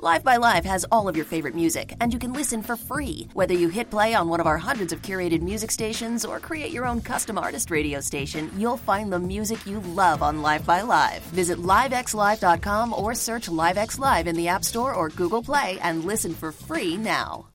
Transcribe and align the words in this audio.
Live 0.00 0.24
by 0.24 0.38
Live 0.38 0.64
has 0.64 0.84
all 0.90 1.06
of 1.06 1.14
your 1.14 1.24
favorite 1.24 1.54
music, 1.54 1.94
and 2.00 2.12
you 2.12 2.18
can 2.18 2.32
listen 2.32 2.64
for 2.64 2.74
free. 2.74 3.28
Whether 3.32 3.54
you 3.54 3.68
hit 3.68 3.90
play 3.90 4.12
on 4.12 4.28
one 4.28 4.40
of 4.40 4.46
our 4.46 4.58
hundreds 4.58 4.92
of 4.92 5.02
curated 5.02 5.40
music 5.40 5.70
stations 5.70 6.24
or 6.24 6.40
create 6.40 6.72
your 6.72 6.84
own 6.84 7.00
custom 7.00 7.38
artist 7.38 7.70
radio 7.70 8.00
station, 8.00 8.50
you'll 8.58 8.76
find 8.76 9.12
the 9.12 9.20
music 9.20 9.64
you 9.64 9.78
love 9.94 10.20
on 10.20 10.42
Live 10.42 10.66
by 10.66 10.80
Live. 10.82 11.22
Visit 11.26 11.58
livexlive.com 11.58 12.92
or 12.92 13.14
search 13.14 13.46
LiveX 13.46 13.96
Live 13.96 14.26
in 14.26 14.34
the 14.34 14.48
App 14.48 14.64
Store 14.64 14.92
or 14.92 15.10
Google 15.10 15.44
Play 15.44 15.78
and 15.80 16.04
listen 16.04 16.34
for 16.34 16.50
free 16.50 16.96
now. 16.96 17.46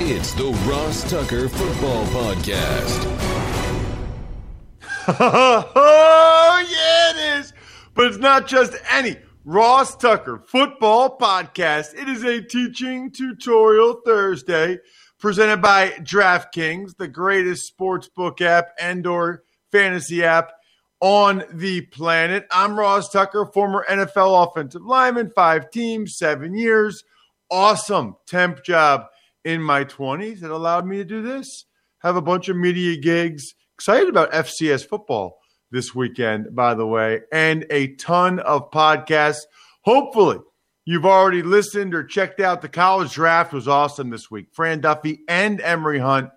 It's 0.00 0.34
the 0.34 0.50
Ross 0.68 1.10
Tucker 1.10 1.48
Football 1.48 2.04
Podcast. 2.08 3.06
oh, 5.18 6.66
yeah, 6.70 7.10
it 7.10 7.40
is. 7.40 7.54
But 7.94 8.08
it's 8.08 8.18
not 8.18 8.46
just 8.46 8.74
any 8.90 9.16
Ross 9.52 9.96
Tucker 9.96 10.38
Football 10.46 11.18
Podcast. 11.18 12.00
It 12.00 12.08
is 12.08 12.22
a 12.22 12.40
teaching 12.40 13.10
tutorial 13.10 14.00
Thursday 14.06 14.78
presented 15.18 15.60
by 15.60 15.88
DraftKings, 15.88 16.96
the 16.96 17.08
greatest 17.08 17.66
sports 17.66 18.08
book 18.08 18.40
app 18.40 18.68
and 18.78 19.04
or 19.08 19.42
fantasy 19.72 20.22
app 20.22 20.52
on 21.00 21.42
the 21.52 21.80
planet. 21.80 22.46
I'm 22.52 22.78
Ross 22.78 23.10
Tucker, 23.10 23.44
former 23.44 23.84
NFL 23.90 24.46
offensive 24.46 24.82
lineman, 24.82 25.32
five 25.34 25.72
teams, 25.72 26.16
seven 26.16 26.54
years. 26.54 27.02
Awesome 27.50 28.18
temp 28.28 28.62
job 28.62 29.06
in 29.44 29.60
my 29.60 29.84
20s 29.84 30.42
that 30.42 30.52
allowed 30.52 30.86
me 30.86 30.98
to 30.98 31.04
do 31.04 31.22
this. 31.22 31.64
Have 32.02 32.14
a 32.14 32.22
bunch 32.22 32.48
of 32.48 32.56
media 32.56 32.96
gigs. 32.96 33.56
Excited 33.74 34.08
about 34.08 34.30
FCS 34.30 34.86
football 34.86 35.39
this 35.70 35.94
weekend, 35.94 36.54
by 36.54 36.74
the 36.74 36.86
way, 36.86 37.20
and 37.32 37.66
a 37.70 37.94
ton 37.94 38.38
of 38.40 38.70
podcasts. 38.70 39.42
Hopefully, 39.82 40.38
you've 40.84 41.06
already 41.06 41.42
listened 41.42 41.94
or 41.94 42.04
checked 42.04 42.40
out 42.40 42.62
the 42.62 42.68
college 42.68 43.12
draft 43.12 43.52
was 43.52 43.68
awesome 43.68 44.10
this 44.10 44.30
week. 44.30 44.48
Fran 44.52 44.80
Duffy 44.80 45.20
and 45.28 45.60
Emory 45.60 45.98
Hunt 45.98 46.30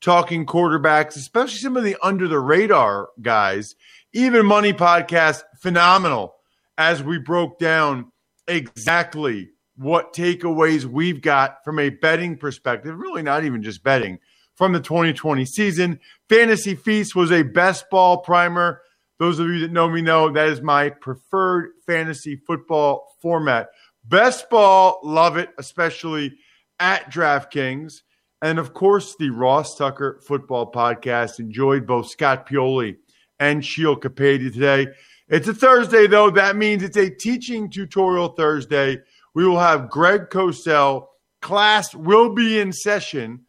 talking 0.00 0.44
quarterbacks, 0.44 1.16
especially 1.16 1.58
some 1.58 1.76
of 1.76 1.84
the 1.84 1.96
under 2.02 2.28
the 2.28 2.38
radar 2.38 3.08
guys. 3.22 3.74
Even 4.12 4.46
Money 4.46 4.72
Podcast, 4.72 5.42
phenomenal 5.60 6.34
as 6.78 7.02
we 7.02 7.18
broke 7.18 7.58
down 7.58 8.12
exactly 8.46 9.50
what 9.76 10.14
takeaways 10.14 10.84
we've 10.84 11.20
got 11.20 11.64
from 11.64 11.78
a 11.78 11.88
betting 11.88 12.36
perspective, 12.36 12.96
really 12.96 13.22
not 13.22 13.44
even 13.44 13.62
just 13.62 13.82
betting 13.82 14.18
from 14.54 14.72
the 14.72 14.80
2020 14.80 15.44
season. 15.44 16.00
Fantasy 16.28 16.74
Feast 16.74 17.14
was 17.14 17.32
a 17.32 17.42
best 17.42 17.88
ball 17.90 18.18
primer. 18.18 18.82
Those 19.18 19.38
of 19.38 19.48
you 19.48 19.60
that 19.60 19.72
know 19.72 19.88
me 19.88 20.02
know 20.02 20.30
that 20.30 20.48
is 20.48 20.60
my 20.60 20.90
preferred 20.90 21.70
fantasy 21.86 22.36
football 22.36 23.16
format. 23.22 23.68
Best 24.04 24.50
ball, 24.50 25.00
love 25.02 25.36
it, 25.36 25.50
especially 25.58 26.36
at 26.78 27.10
DraftKings. 27.10 28.02
And 28.42 28.58
of 28.58 28.74
course, 28.74 29.16
the 29.18 29.30
Ross 29.30 29.76
Tucker 29.76 30.20
Football 30.26 30.70
Podcast. 30.70 31.38
Enjoyed 31.38 31.86
both 31.86 32.10
Scott 32.10 32.46
Pioli 32.46 32.96
and 33.38 33.64
Sheil 33.64 33.96
Kapadia 33.96 34.52
today. 34.52 34.88
It's 35.28 35.48
a 35.48 35.54
Thursday, 35.54 36.06
though. 36.06 36.30
That 36.30 36.56
means 36.56 36.82
it's 36.82 36.96
a 36.96 37.08
teaching 37.08 37.70
tutorial 37.70 38.28
Thursday. 38.28 38.98
We 39.34 39.46
will 39.46 39.58
have 39.58 39.88
Greg 39.88 40.28
Cosell. 40.28 41.06
Class 41.40 41.94
will 41.94 42.34
be 42.34 42.58
in 42.58 42.72
session 42.72 43.43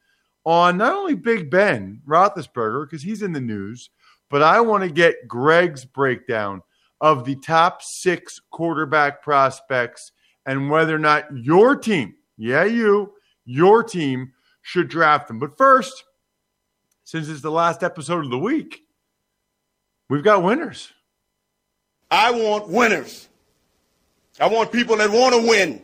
on 0.45 0.77
not 0.77 0.93
only 0.93 1.15
Big 1.15 1.49
Ben 1.49 2.01
Roethlisberger, 2.07 2.85
because 2.85 3.03
he's 3.03 3.21
in 3.21 3.33
the 3.33 3.41
news, 3.41 3.89
but 4.29 4.41
I 4.41 4.61
want 4.61 4.83
to 4.83 4.89
get 4.89 5.27
Greg's 5.27 5.85
breakdown 5.85 6.61
of 7.01 7.25
the 7.25 7.35
top 7.35 7.81
six 7.81 8.39
quarterback 8.51 9.21
prospects 9.21 10.11
and 10.45 10.69
whether 10.69 10.95
or 10.95 10.99
not 10.99 11.25
your 11.35 11.75
team, 11.75 12.15
yeah, 12.37 12.63
you, 12.63 13.13
your 13.45 13.83
team 13.83 14.33
should 14.61 14.87
draft 14.87 15.27
them. 15.27 15.39
But 15.39 15.57
first, 15.57 16.03
since 17.03 17.27
it's 17.27 17.41
the 17.41 17.51
last 17.51 17.83
episode 17.83 18.25
of 18.25 18.31
the 18.31 18.37
week, 18.37 18.81
we've 20.09 20.23
got 20.23 20.43
winners. 20.43 20.91
I 22.09 22.31
want 22.31 22.69
winners. 22.69 23.27
I 24.39 24.47
want 24.47 24.71
people 24.71 24.97
that 24.97 25.11
want 25.11 25.35
to 25.35 25.47
win. 25.47 25.81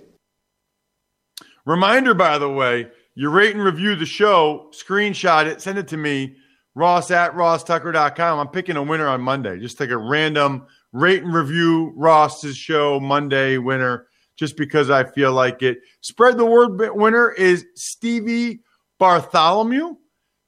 Reminder, 1.65 2.13
by 2.13 2.37
the 2.37 2.49
way, 2.49 2.87
you 3.15 3.29
rate 3.29 3.55
and 3.55 3.63
review 3.63 3.95
the 3.95 4.05
show, 4.05 4.71
screenshot 4.71 5.45
it, 5.45 5.61
send 5.61 5.77
it 5.77 5.87
to 5.89 5.97
me, 5.97 6.35
ross 6.75 7.11
at 7.11 7.33
rosstucker.com. 7.33 8.39
I'm 8.39 8.47
picking 8.47 8.77
a 8.77 8.83
winner 8.83 9.07
on 9.07 9.21
Monday. 9.21 9.59
Just 9.59 9.77
take 9.77 9.89
a 9.89 9.97
random 9.97 10.65
rate 10.93 11.23
and 11.23 11.33
review 11.33 11.93
Ross's 11.95 12.57
show 12.57 12.99
Monday 12.99 13.57
winner 13.57 14.07
just 14.35 14.57
because 14.57 14.89
I 14.89 15.03
feel 15.03 15.33
like 15.33 15.61
it. 15.61 15.79
Spread 16.01 16.37
the 16.37 16.45
word 16.45 16.79
winner 16.95 17.31
is 17.31 17.65
Stevie 17.75 18.61
Bartholomew. 18.99 19.95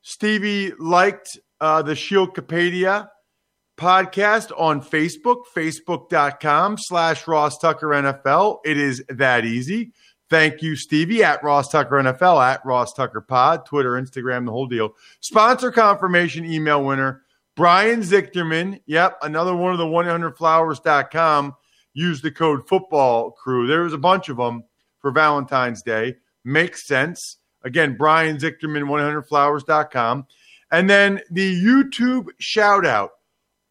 Stevie 0.02 0.74
liked 0.80 1.38
uh, 1.62 1.82
the 1.82 1.96
Sheil 1.96 2.28
Kapadia 2.28 3.08
podcast 3.78 4.52
on 4.58 4.82
Facebook, 4.82 5.44
facebook.com 5.56 6.78
slash 6.78 7.28
Ross 7.28 7.58
Tucker 7.58 7.88
NFL. 7.88 8.60
It 8.66 8.78
is 8.78 9.04
that 9.10 9.46
easy. 9.46 9.94
Thank 10.34 10.64
you, 10.64 10.76
Stevie, 10.76 11.24
at 11.24 11.44
Ross 11.44 11.70
Tucker 11.70 11.98
NFL, 11.98 12.44
at 12.44 12.66
Ross 12.66 12.92
Tucker 12.92 13.22
Pod, 13.22 13.68
Twitter, 13.68 14.02
Instagram, 14.02 14.48
the 14.48 14.52
whole 14.52 14.66
deal. 14.66 14.96
Sponsor 15.20 15.72
confirmation 15.72 16.44
email 16.44 16.84
winner, 16.84 17.22
Brian 17.56 18.02
Zichterman. 18.02 18.82
Yep, 18.88 19.20
another 19.22 19.56
one 19.56 19.74
of 19.74 19.78
the 19.78 19.86
100flowers.com. 19.86 21.54
Use 21.94 22.20
the 22.20 22.32
code 22.32 22.68
football 22.68 23.30
crew. 23.30 23.68
There 23.68 23.84
was 23.84 23.94
a 23.94 23.98
bunch 24.00 24.28
of 24.28 24.38
them 24.38 24.64
for 24.98 25.12
Valentine's 25.12 25.84
Day. 25.84 26.16
Makes 26.44 26.88
sense. 26.88 27.38
Again, 27.64 27.96
Brian 27.96 28.38
Zichterman, 28.38 28.86
100flowers.com. 28.86 30.26
And 30.72 30.90
then 30.90 31.22
the 31.30 31.64
YouTube 31.64 32.30
shout 32.40 32.88
out, 32.88 33.12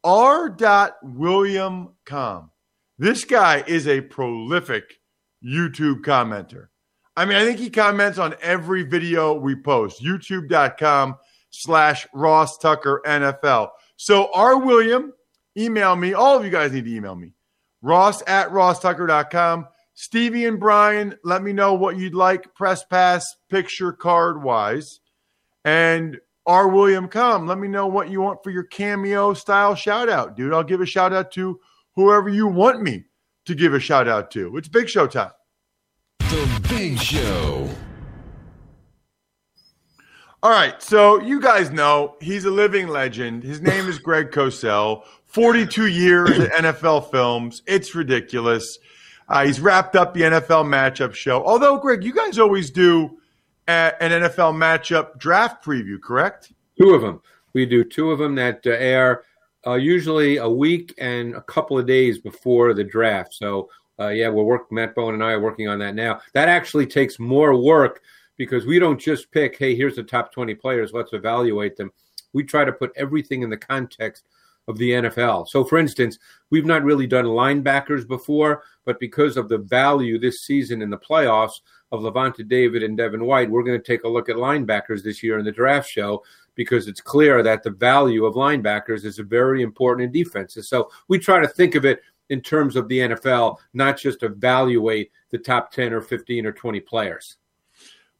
R. 0.04 0.56
William 1.02 1.96
Com. 2.04 2.52
This 2.98 3.24
guy 3.24 3.64
is 3.66 3.88
a 3.88 4.00
prolific 4.00 5.00
YouTube 5.44 6.02
commenter. 6.02 6.68
I 7.16 7.24
mean, 7.24 7.36
I 7.36 7.44
think 7.44 7.58
he 7.58 7.68
comments 7.68 8.18
on 8.18 8.34
every 8.40 8.84
video 8.84 9.34
we 9.34 9.54
post. 9.54 10.02
YouTube.com 10.02 11.16
slash 11.50 12.06
Ross 12.14 12.56
Tucker 12.58 13.02
NFL. 13.04 13.70
So 13.96 14.30
R. 14.32 14.58
William, 14.58 15.12
email 15.56 15.94
me. 15.94 16.14
All 16.14 16.36
of 16.36 16.44
you 16.44 16.50
guys 16.50 16.72
need 16.72 16.86
to 16.86 16.94
email 16.94 17.14
me. 17.14 17.32
Ross 17.82 18.22
at 18.26 18.48
RossTucker.com. 18.50 19.66
Stevie 19.94 20.46
and 20.46 20.58
Brian, 20.58 21.16
let 21.22 21.42
me 21.42 21.52
know 21.52 21.74
what 21.74 21.98
you'd 21.98 22.14
like 22.14 22.54
press 22.54 22.84
pass 22.84 23.36
picture 23.50 23.92
card 23.92 24.42
wise. 24.42 25.00
And 25.64 26.18
R. 26.46 26.68
William, 26.68 27.08
come. 27.08 27.46
Let 27.46 27.58
me 27.58 27.68
know 27.68 27.86
what 27.86 28.08
you 28.08 28.20
want 28.20 28.42
for 28.42 28.50
your 28.50 28.64
cameo 28.64 29.34
style 29.34 29.74
shout 29.74 30.08
out, 30.08 30.34
dude. 30.36 30.52
I'll 30.52 30.64
give 30.64 30.80
a 30.80 30.86
shout 30.86 31.12
out 31.12 31.30
to 31.32 31.60
whoever 31.94 32.28
you 32.28 32.46
want 32.46 32.82
me 32.82 33.04
to 33.46 33.54
give 33.54 33.74
a 33.74 33.80
shout 33.80 34.08
out 34.08 34.30
to. 34.32 34.56
It's 34.56 34.68
Big 34.68 34.88
Show 34.88 35.06
time. 35.06 35.32
The 36.20 36.66
Big 36.68 36.98
Show. 36.98 37.68
All 40.44 40.50
right, 40.50 40.82
so 40.82 41.20
you 41.20 41.40
guys 41.40 41.70
know 41.70 42.16
he's 42.20 42.44
a 42.44 42.50
living 42.50 42.88
legend. 42.88 43.44
His 43.44 43.60
name 43.60 43.88
is 43.88 44.00
Greg 44.00 44.32
Cosell. 44.32 45.04
42 45.26 45.86
years 45.86 46.30
at 46.38 46.50
NFL 46.52 47.10
Films. 47.12 47.62
It's 47.66 47.94
ridiculous. 47.94 48.78
Uh, 49.28 49.46
he's 49.46 49.60
wrapped 49.60 49.94
up 49.94 50.14
the 50.14 50.22
NFL 50.22 50.66
matchup 50.66 51.14
show. 51.14 51.44
Although, 51.44 51.78
Greg, 51.78 52.02
you 52.02 52.12
guys 52.12 52.38
always 52.38 52.70
do 52.70 53.18
a, 53.68 53.92
an 54.02 54.10
NFL 54.10 54.54
matchup 54.54 55.16
draft 55.16 55.64
preview, 55.64 56.00
correct? 56.00 56.52
Two 56.76 56.90
of 56.90 57.02
them. 57.02 57.22
We 57.54 57.64
do 57.64 57.84
two 57.84 58.10
of 58.10 58.18
them 58.18 58.34
that 58.34 58.66
uh, 58.66 58.70
air 58.70 59.22
uh, 59.66 59.74
usually 59.74 60.38
a 60.38 60.48
week 60.48 60.94
and 60.98 61.34
a 61.34 61.42
couple 61.42 61.78
of 61.78 61.86
days 61.86 62.18
before 62.18 62.74
the 62.74 62.84
draft. 62.84 63.34
So, 63.34 63.68
uh, 64.00 64.08
yeah, 64.08 64.28
we're 64.28 64.42
working. 64.42 64.74
Matt 64.74 64.94
Bowen 64.94 65.14
and 65.14 65.22
I 65.22 65.32
are 65.32 65.40
working 65.40 65.68
on 65.68 65.78
that 65.80 65.94
now. 65.94 66.20
That 66.34 66.48
actually 66.48 66.86
takes 66.86 67.18
more 67.18 67.56
work 67.56 68.02
because 68.36 68.66
we 68.66 68.78
don't 68.78 69.00
just 69.00 69.30
pick, 69.30 69.58
hey, 69.58 69.76
here's 69.76 69.96
the 69.96 70.02
top 70.02 70.32
20 70.32 70.54
players, 70.54 70.92
let's 70.92 71.12
evaluate 71.12 71.76
them. 71.76 71.92
We 72.32 72.44
try 72.44 72.64
to 72.64 72.72
put 72.72 72.92
everything 72.96 73.42
in 73.42 73.50
the 73.50 73.56
context 73.56 74.26
of 74.68 74.78
the 74.78 74.90
NFL. 74.90 75.48
So, 75.48 75.64
for 75.64 75.78
instance, 75.78 76.18
we've 76.50 76.64
not 76.64 76.84
really 76.84 77.06
done 77.06 77.24
linebackers 77.24 78.06
before, 78.06 78.62
but 78.84 79.00
because 79.00 79.36
of 79.36 79.48
the 79.48 79.58
value 79.58 80.18
this 80.18 80.42
season 80.42 80.82
in 80.82 80.90
the 80.90 80.98
playoffs 80.98 81.60
of 81.90 82.00
Lavonte 82.00 82.48
David 82.48 82.82
and 82.82 82.96
Devin 82.96 83.24
White, 83.24 83.50
we're 83.50 83.64
going 83.64 83.78
to 83.78 83.86
take 83.86 84.04
a 84.04 84.08
look 84.08 84.28
at 84.28 84.36
linebackers 84.36 85.02
this 85.02 85.22
year 85.22 85.38
in 85.38 85.44
the 85.44 85.52
draft 85.52 85.88
show 85.88 86.22
because 86.54 86.88
it's 86.88 87.00
clear 87.00 87.42
that 87.42 87.62
the 87.62 87.70
value 87.70 88.24
of 88.24 88.34
linebackers 88.34 89.04
is 89.04 89.18
very 89.18 89.62
important 89.62 90.06
in 90.06 90.12
defenses. 90.12 90.68
So, 90.68 90.90
we 91.08 91.18
try 91.18 91.40
to 91.40 91.48
think 91.48 91.74
of 91.74 91.84
it 91.84 92.00
in 92.28 92.40
terms 92.40 92.76
of 92.76 92.88
the 92.88 92.98
NFL, 92.98 93.56
not 93.74 93.98
just 93.98 94.22
evaluate 94.22 95.10
the 95.30 95.38
top 95.38 95.72
10 95.72 95.92
or 95.92 96.00
15 96.00 96.46
or 96.46 96.52
20 96.52 96.80
players. 96.80 97.36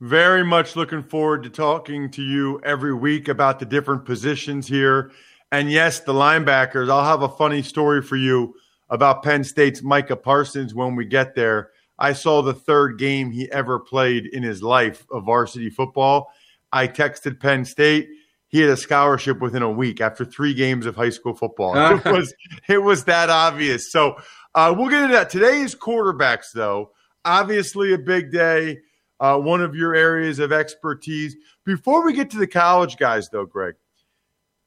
Very 0.00 0.44
much 0.44 0.74
looking 0.76 1.02
forward 1.02 1.44
to 1.44 1.50
talking 1.50 2.10
to 2.10 2.22
you 2.22 2.60
every 2.64 2.92
week 2.92 3.28
about 3.28 3.58
the 3.58 3.64
different 3.64 4.04
positions 4.04 4.66
here 4.66 5.12
and 5.52 5.70
yes, 5.70 6.00
the 6.00 6.14
linebackers. 6.14 6.90
I'll 6.90 7.04
have 7.04 7.22
a 7.22 7.28
funny 7.28 7.62
story 7.62 8.02
for 8.02 8.16
you 8.16 8.54
about 8.88 9.22
Penn 9.22 9.44
State's 9.44 9.82
Micah 9.82 10.16
Parsons 10.16 10.74
when 10.74 10.96
we 10.96 11.04
get 11.04 11.34
there. 11.34 11.70
I 11.98 12.14
saw 12.14 12.40
the 12.40 12.54
third 12.54 12.98
game 12.98 13.30
he 13.30 13.52
ever 13.52 13.78
played 13.78 14.26
in 14.26 14.42
his 14.42 14.62
life 14.62 15.06
of 15.10 15.24
varsity 15.24 15.68
football. 15.68 16.32
I 16.72 16.88
texted 16.88 17.38
Penn 17.38 17.66
State. 17.66 18.08
He 18.52 18.60
had 18.60 18.68
a 18.68 18.76
scholarship 18.76 19.40
within 19.40 19.62
a 19.62 19.70
week 19.70 20.02
after 20.02 20.26
three 20.26 20.52
games 20.52 20.84
of 20.84 20.94
high 20.94 21.08
school 21.08 21.34
football. 21.34 21.74
it 21.74 22.04
was 22.04 22.34
it 22.68 22.82
was 22.82 23.04
that 23.04 23.30
obvious. 23.30 23.90
So 23.90 24.18
uh, 24.54 24.74
we'll 24.76 24.90
get 24.90 25.02
into 25.02 25.14
that. 25.14 25.30
Today's 25.30 25.74
quarterbacks, 25.74 26.52
though, 26.54 26.92
obviously 27.24 27.94
a 27.94 27.98
big 27.98 28.30
day. 28.30 28.80
Uh, 29.18 29.38
one 29.38 29.62
of 29.62 29.74
your 29.74 29.94
areas 29.94 30.38
of 30.38 30.52
expertise. 30.52 31.34
Before 31.64 32.04
we 32.04 32.12
get 32.12 32.28
to 32.30 32.38
the 32.38 32.46
college 32.46 32.96
guys, 32.96 33.28
though, 33.30 33.46
Greg, 33.46 33.76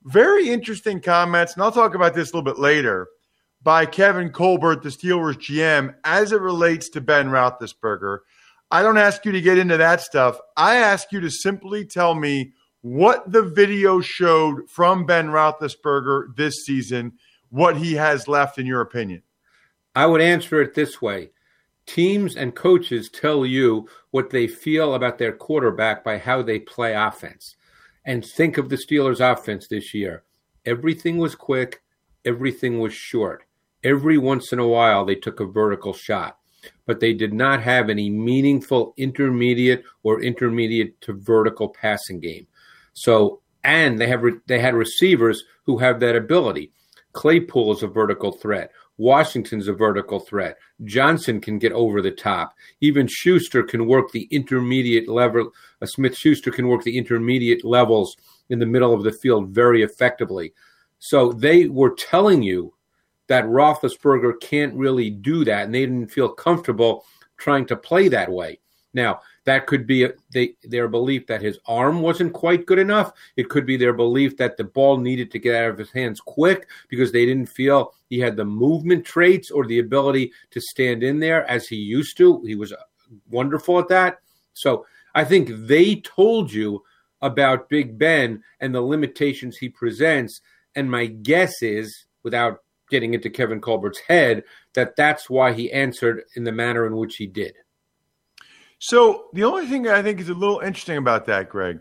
very 0.04 0.50
interesting 0.50 1.02
comments, 1.02 1.54
and 1.54 1.62
I'll 1.62 1.74
talk 1.74 1.94
about 1.94 2.16
this 2.16 2.32
a 2.32 2.38
little 2.38 2.54
bit 2.54 2.60
later, 2.60 3.08
by 3.62 3.86
Kevin 3.86 4.30
Colbert, 4.30 4.82
the 4.82 4.90
Steelers 4.90 5.36
GM, 5.36 5.94
as 6.06 6.32
it 6.32 6.40
relates 6.40 6.90
to 6.90 7.02
Ben 7.02 7.28
Roethlisberger. 7.28 8.20
I 8.72 8.82
don't 8.82 8.98
ask 8.98 9.26
you 9.26 9.34
to 9.34 9.42
get 9.42 9.58
into 9.58 9.78
that 9.78 10.02
stuff. 10.02 10.40
I 10.56 10.78
ask 10.78 11.12
you 11.12 11.20
to 11.20 11.30
simply 11.30 11.86
tell 11.86 12.16
me 12.16 12.54
what 12.86 13.32
the 13.32 13.42
video 13.42 14.00
showed 14.00 14.70
from 14.70 15.08
Ben 15.08 15.30
Roethlisberger 15.30 16.36
this 16.36 16.66
season, 16.66 17.14
what 17.50 17.76
he 17.76 17.94
has 17.94 18.28
left, 18.28 18.60
in 18.60 18.68
your 18.68 18.82
opinion. 18.82 19.24
I 19.96 20.06
would 20.06 20.22
answer 20.22 20.62
it 20.62 20.76
this 20.76 21.02
way 21.02 21.32
teams 21.88 22.36
and 22.36 22.56
coaches 22.56 23.10
tell 23.10 23.44
you 23.44 23.90
what 24.12 24.30
they 24.30 24.46
feel 24.46 24.94
about 24.94 25.18
their 25.18 25.32
quarterback 25.32 26.04
by 26.04 26.20
how 26.20 26.44
they 26.44 26.60
play 26.60 26.94
offense. 26.94 27.56
And 28.06 28.24
think 28.24 28.60
of 28.60 28.70
the 28.70 28.76
Steelers' 28.76 29.20
offense 29.20 29.68
this 29.68 29.96
year. 29.96 30.22
Everything 30.64 31.18
was 31.18 31.34
quick, 31.34 31.82
everything 32.24 32.80
was 32.80 32.94
short. 32.94 33.46
Every 33.84 34.20
once 34.20 34.54
in 34.54 34.60
a 34.60 34.68
while, 34.68 35.06
they 35.06 35.16
took 35.16 35.40
a 35.40 35.46
vertical 35.46 35.94
shot, 35.94 36.38
but 36.86 37.00
they 37.00 37.14
did 37.14 37.34
not 37.34 37.64
have 37.64 37.90
any 37.90 38.12
meaningful 38.12 38.94
intermediate 38.96 39.84
or 40.04 40.22
intermediate 40.22 41.02
to 41.02 41.14
vertical 41.14 41.70
passing 41.70 42.20
game. 42.20 42.46
So, 42.96 43.42
and 43.64 44.00
they 44.00 44.08
have 44.08 44.24
they 44.48 44.60
had 44.60 44.74
receivers 44.74 45.44
who 45.66 45.78
have 45.78 46.00
that 46.00 46.16
ability. 46.16 46.72
Claypool 47.14 47.74
is 47.74 47.84
a 47.84 47.88
vertical 47.88 48.32
threat. 48.32 48.72
Washington's 48.98 49.68
a 49.68 49.74
vertical 49.74 50.20
threat. 50.20 50.58
Johnson 50.86 51.42
can 51.42 51.60
get 51.60 51.74
over 51.74 52.02
the 52.02 52.12
top. 52.12 52.56
Even 52.82 53.08
Schuster 53.08 53.64
can 53.64 53.88
work 53.88 54.12
the 54.12 54.28
intermediate 54.32 55.10
level. 55.10 55.52
Uh, 55.82 55.86
Smith 55.86 56.16
Schuster 56.16 56.52
can 56.52 56.68
work 56.68 56.84
the 56.84 56.98
intermediate 56.98 57.66
levels 57.66 58.16
in 58.50 58.60
the 58.60 58.66
middle 58.66 58.94
of 58.94 59.04
the 59.04 59.12
field 59.12 59.50
very 59.50 59.84
effectively. 59.84 60.54
So 61.00 61.34
they 61.34 61.68
were 61.68 61.94
telling 61.96 62.42
you 62.42 62.74
that 63.28 63.46
Roethlisberger 63.46 64.40
can't 64.40 64.74
really 64.76 65.10
do 65.10 65.44
that, 65.46 65.66
and 65.66 65.74
they 65.74 65.82
didn't 65.82 66.12
feel 66.12 66.30
comfortable 66.30 67.06
trying 67.38 67.66
to 67.66 67.76
play 67.76 68.08
that 68.08 68.32
way. 68.32 68.60
Now, 68.94 69.20
that 69.46 69.68
could 69.68 69.88
be 69.88 70.08
they, 70.34 70.56
their 70.64 70.88
belief 70.88 71.28
that 71.28 71.42
his 71.42 71.60
arm 71.68 72.02
wasn't 72.02 72.34
quite 72.34 72.66
good 72.66 72.80
enough. 72.80 73.14
It 73.38 73.50
could 73.50 73.66
be 73.66 73.78
their 73.78 73.94
belief 73.94 74.38
that 74.38 74.58
the 74.58 74.64
ball 74.64 74.98
needed 74.98 75.32
to 75.32 75.40
get 75.40 75.56
out 75.56 75.70
of 75.70 75.78
his 75.78 75.92
hands 75.92 76.20
quick 76.20 76.68
because 76.90 77.12
they 77.12 77.26
didn't 77.26 77.50
feel 77.50 77.94
he 78.10 78.20
had 78.20 78.36
the 78.36 78.46
movement 78.46 79.06
traits 79.06 79.52
or 79.52 79.66
the 79.66 79.80
ability 79.80 80.32
to 80.52 80.60
stand 80.60 81.04
in 81.04 81.20
there 81.20 81.50
as 81.50 81.68
he 81.68 81.76
used 81.76 82.18
to. 82.18 82.42
He 82.42 82.56
was 82.56 82.74
uh, 82.74 82.78
wonderful 83.30 83.80
at 83.80 83.88
that. 83.90 84.20
So 84.54 84.86
I 85.14 85.24
think 85.24 85.50
they 85.52 85.98
told 86.02 86.52
you 86.52 86.84
about 87.22 87.70
Big 87.70 87.98
Ben 87.98 88.44
and 88.60 88.74
the 88.74 88.82
limitations 88.82 89.58
he 89.58 89.70
presents. 89.70 90.42
And 90.76 90.90
my 90.90 91.06
guess 91.06 91.62
is, 91.62 92.06
without 92.24 92.60
getting 92.90 93.14
into 93.14 93.30
Kevin 93.30 93.62
Colbert's 93.62 94.00
head, 94.00 94.44
that 94.74 94.96
that's 94.96 95.30
why 95.30 95.54
he 95.54 95.72
answered 95.72 96.24
in 96.36 96.44
the 96.44 96.52
manner 96.52 96.86
in 96.86 96.98
which 96.98 97.16
he 97.16 97.28
did. 97.28 97.54
So 98.80 99.27
the 99.33 99.44
only 99.44 99.68
thing 99.68 99.88
I 99.88 100.01
think 100.01 100.19
is 100.19 100.30
a 100.30 100.33
little 100.33 100.60
interesting 100.60 100.98
about 100.98 101.25
that, 101.25 101.50
Greg, 101.50 101.80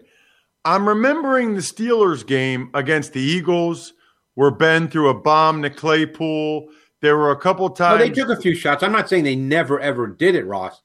I'm 0.64 0.88
remembering 0.88 1.55
the 1.55 1.61
Steelers 1.61 2.26
game 2.26 2.70
against 2.75 3.12
the 3.12 3.20
Eagles 3.20 3.93
where 4.35 4.50
Ben 4.50 4.88
threw 4.88 5.08
a 5.08 5.14
bomb 5.14 5.62
to 5.62 5.70
Claypool. 5.70 6.69
There 7.02 7.17
were 7.17 7.31
a 7.31 7.37
couple 7.38 7.69
times. 7.70 8.00
Well, 8.00 8.08
they 8.08 8.14
took 8.14 8.31
a 8.31 8.41
few 8.41 8.55
shots. 8.55 8.82
I'm 8.82 8.93
not 8.93 9.08
saying 9.08 9.25
they 9.25 9.37
never 9.37 9.79
ever 9.81 10.06
did 10.06 10.35
it, 10.35 10.46
Ross, 10.46 10.81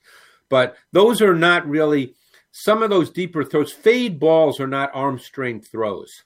but 0.49 0.75
those 0.91 1.21
are 1.21 1.35
not 1.35 1.67
really 1.67 2.13
some 2.51 2.83
of 2.83 2.89
those 2.89 3.09
deeper 3.09 3.43
throws. 3.43 3.71
Fade 3.71 4.19
balls 4.19 4.59
are 4.59 4.67
not 4.67 4.91
arm 4.93 5.19
strength 5.19 5.69
throws. 5.71 6.23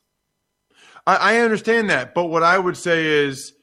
I, 1.05 1.15
I 1.15 1.37
understand 1.39 1.89
that, 1.89 2.13
but 2.13 2.25
what 2.25 2.43
I 2.43 2.57
would 2.57 2.77
say 2.77 3.05
is 3.05 3.53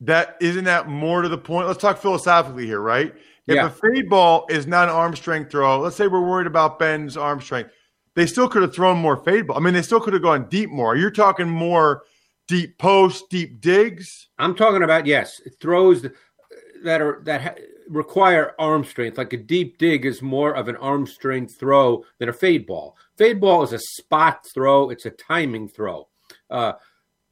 that 0.00 0.36
isn't 0.40 0.64
that 0.64 0.88
more 0.88 1.22
to 1.22 1.28
the 1.28 1.38
point. 1.38 1.68
Let's 1.68 1.80
talk 1.80 1.98
philosophically 1.98 2.66
here, 2.66 2.80
right? 2.80 3.14
If 3.46 3.56
yeah. 3.56 3.66
a 3.66 3.70
fade 3.70 4.08
ball 4.08 4.46
is 4.48 4.66
not 4.66 4.88
an 4.88 4.94
arm 4.94 5.14
strength 5.14 5.50
throw, 5.50 5.80
let's 5.80 5.96
say 5.96 6.06
we're 6.06 6.26
worried 6.26 6.46
about 6.46 6.78
Ben's 6.78 7.16
arm 7.16 7.40
strength, 7.40 7.70
they 8.14 8.26
still 8.26 8.48
could 8.48 8.62
have 8.62 8.74
thrown 8.74 8.98
more 8.98 9.16
fade 9.18 9.46
ball. 9.46 9.56
I 9.56 9.60
mean, 9.60 9.74
they 9.74 9.82
still 9.82 10.00
could 10.00 10.14
have 10.14 10.22
gone 10.22 10.48
deep 10.48 10.70
more. 10.70 10.96
You're 10.96 11.10
talking 11.10 11.48
more 11.48 12.04
deep 12.48 12.78
post, 12.78 13.28
deep 13.28 13.60
digs. 13.60 14.28
I'm 14.38 14.54
talking 14.54 14.82
about 14.82 15.06
yes, 15.06 15.40
throws 15.60 16.06
that 16.84 17.00
are 17.00 17.20
that 17.24 17.42
ha- 17.42 17.62
require 17.88 18.54
arm 18.58 18.84
strength. 18.84 19.18
Like 19.18 19.32
a 19.32 19.38
deep 19.38 19.78
dig 19.78 20.06
is 20.06 20.22
more 20.22 20.54
of 20.54 20.68
an 20.68 20.76
arm 20.76 21.06
strength 21.06 21.58
throw 21.58 22.04
than 22.18 22.28
a 22.28 22.32
fade 22.32 22.66
ball. 22.66 22.96
Fade 23.18 23.40
ball 23.40 23.62
is 23.62 23.72
a 23.72 23.78
spot 23.78 24.46
throw. 24.52 24.90
It's 24.90 25.06
a 25.06 25.10
timing 25.10 25.68
throw. 25.68 26.08
Uh, 26.50 26.74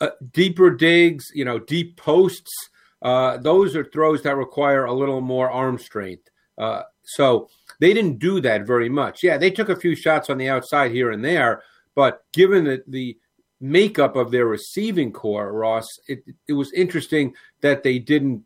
uh, 0.00 0.10
deeper 0.32 0.70
digs, 0.70 1.30
you 1.32 1.44
know, 1.44 1.58
deep 1.58 1.96
posts 1.96 2.70
uh, 3.02 3.36
those 3.38 3.76
are 3.76 3.84
throws 3.84 4.22
that 4.22 4.36
require 4.36 4.84
a 4.84 4.92
little 4.92 5.20
more 5.20 5.50
arm 5.50 5.78
strength. 5.78 6.30
Uh, 6.56 6.82
so 7.02 7.48
they 7.80 7.92
didn't 7.92 8.18
do 8.18 8.40
that 8.40 8.66
very 8.66 8.88
much. 8.88 9.22
Yeah, 9.22 9.36
they 9.36 9.50
took 9.50 9.68
a 9.68 9.76
few 9.76 9.94
shots 9.94 10.30
on 10.30 10.38
the 10.38 10.48
outside 10.48 10.92
here 10.92 11.10
and 11.10 11.24
there, 11.24 11.62
but 11.94 12.24
given 12.32 12.64
the, 12.64 12.82
the 12.86 13.18
makeup 13.60 14.16
of 14.16 14.30
their 14.30 14.46
receiving 14.46 15.12
corps, 15.12 15.52
Ross, 15.52 15.86
it, 16.06 16.24
it 16.48 16.52
was 16.52 16.72
interesting 16.72 17.34
that 17.60 17.82
they 17.82 17.98
didn't 17.98 18.44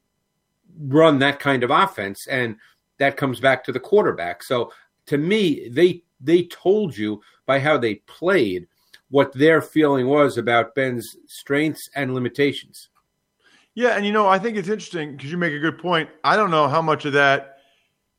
run 0.79 1.19
that 1.19 1.41
kind 1.41 1.63
of 1.63 1.71
offense, 1.71 2.27
and 2.29 2.57
that 2.99 3.17
comes 3.17 3.41
back 3.41 3.65
to 3.65 3.73
the 3.73 3.81
quarterback. 3.81 4.43
So 4.43 4.73
to 5.07 5.19
me, 5.19 5.69
they 5.69 6.03
they 6.21 6.45
told 6.45 6.97
you 6.97 7.21
by 7.45 7.61
how 7.61 7.77
they 7.77 7.97
played 8.07 8.67
what 9.11 9.33
their 9.33 9.61
feeling 9.61 10.09
was 10.09 10.37
about 10.37 10.75
Ben's 10.75 11.17
strengths 11.27 11.89
and 11.95 12.15
limitations. 12.15 12.89
Yeah, 13.77 13.91
and 13.91 14.07
you 14.07 14.11
know, 14.13 14.27
I 14.27 14.39
think 14.39 14.57
it's 14.57 14.69
interesting 14.69 15.17
because 15.17 15.31
you 15.31 15.37
make 15.37 15.53
a 15.53 15.59
good 15.59 15.79
point. 15.79 16.09
I 16.25 16.35
don't 16.35 16.51
know 16.51 16.67
how 16.67 16.81
much 16.81 17.05
of 17.05 17.13
that 17.13 17.59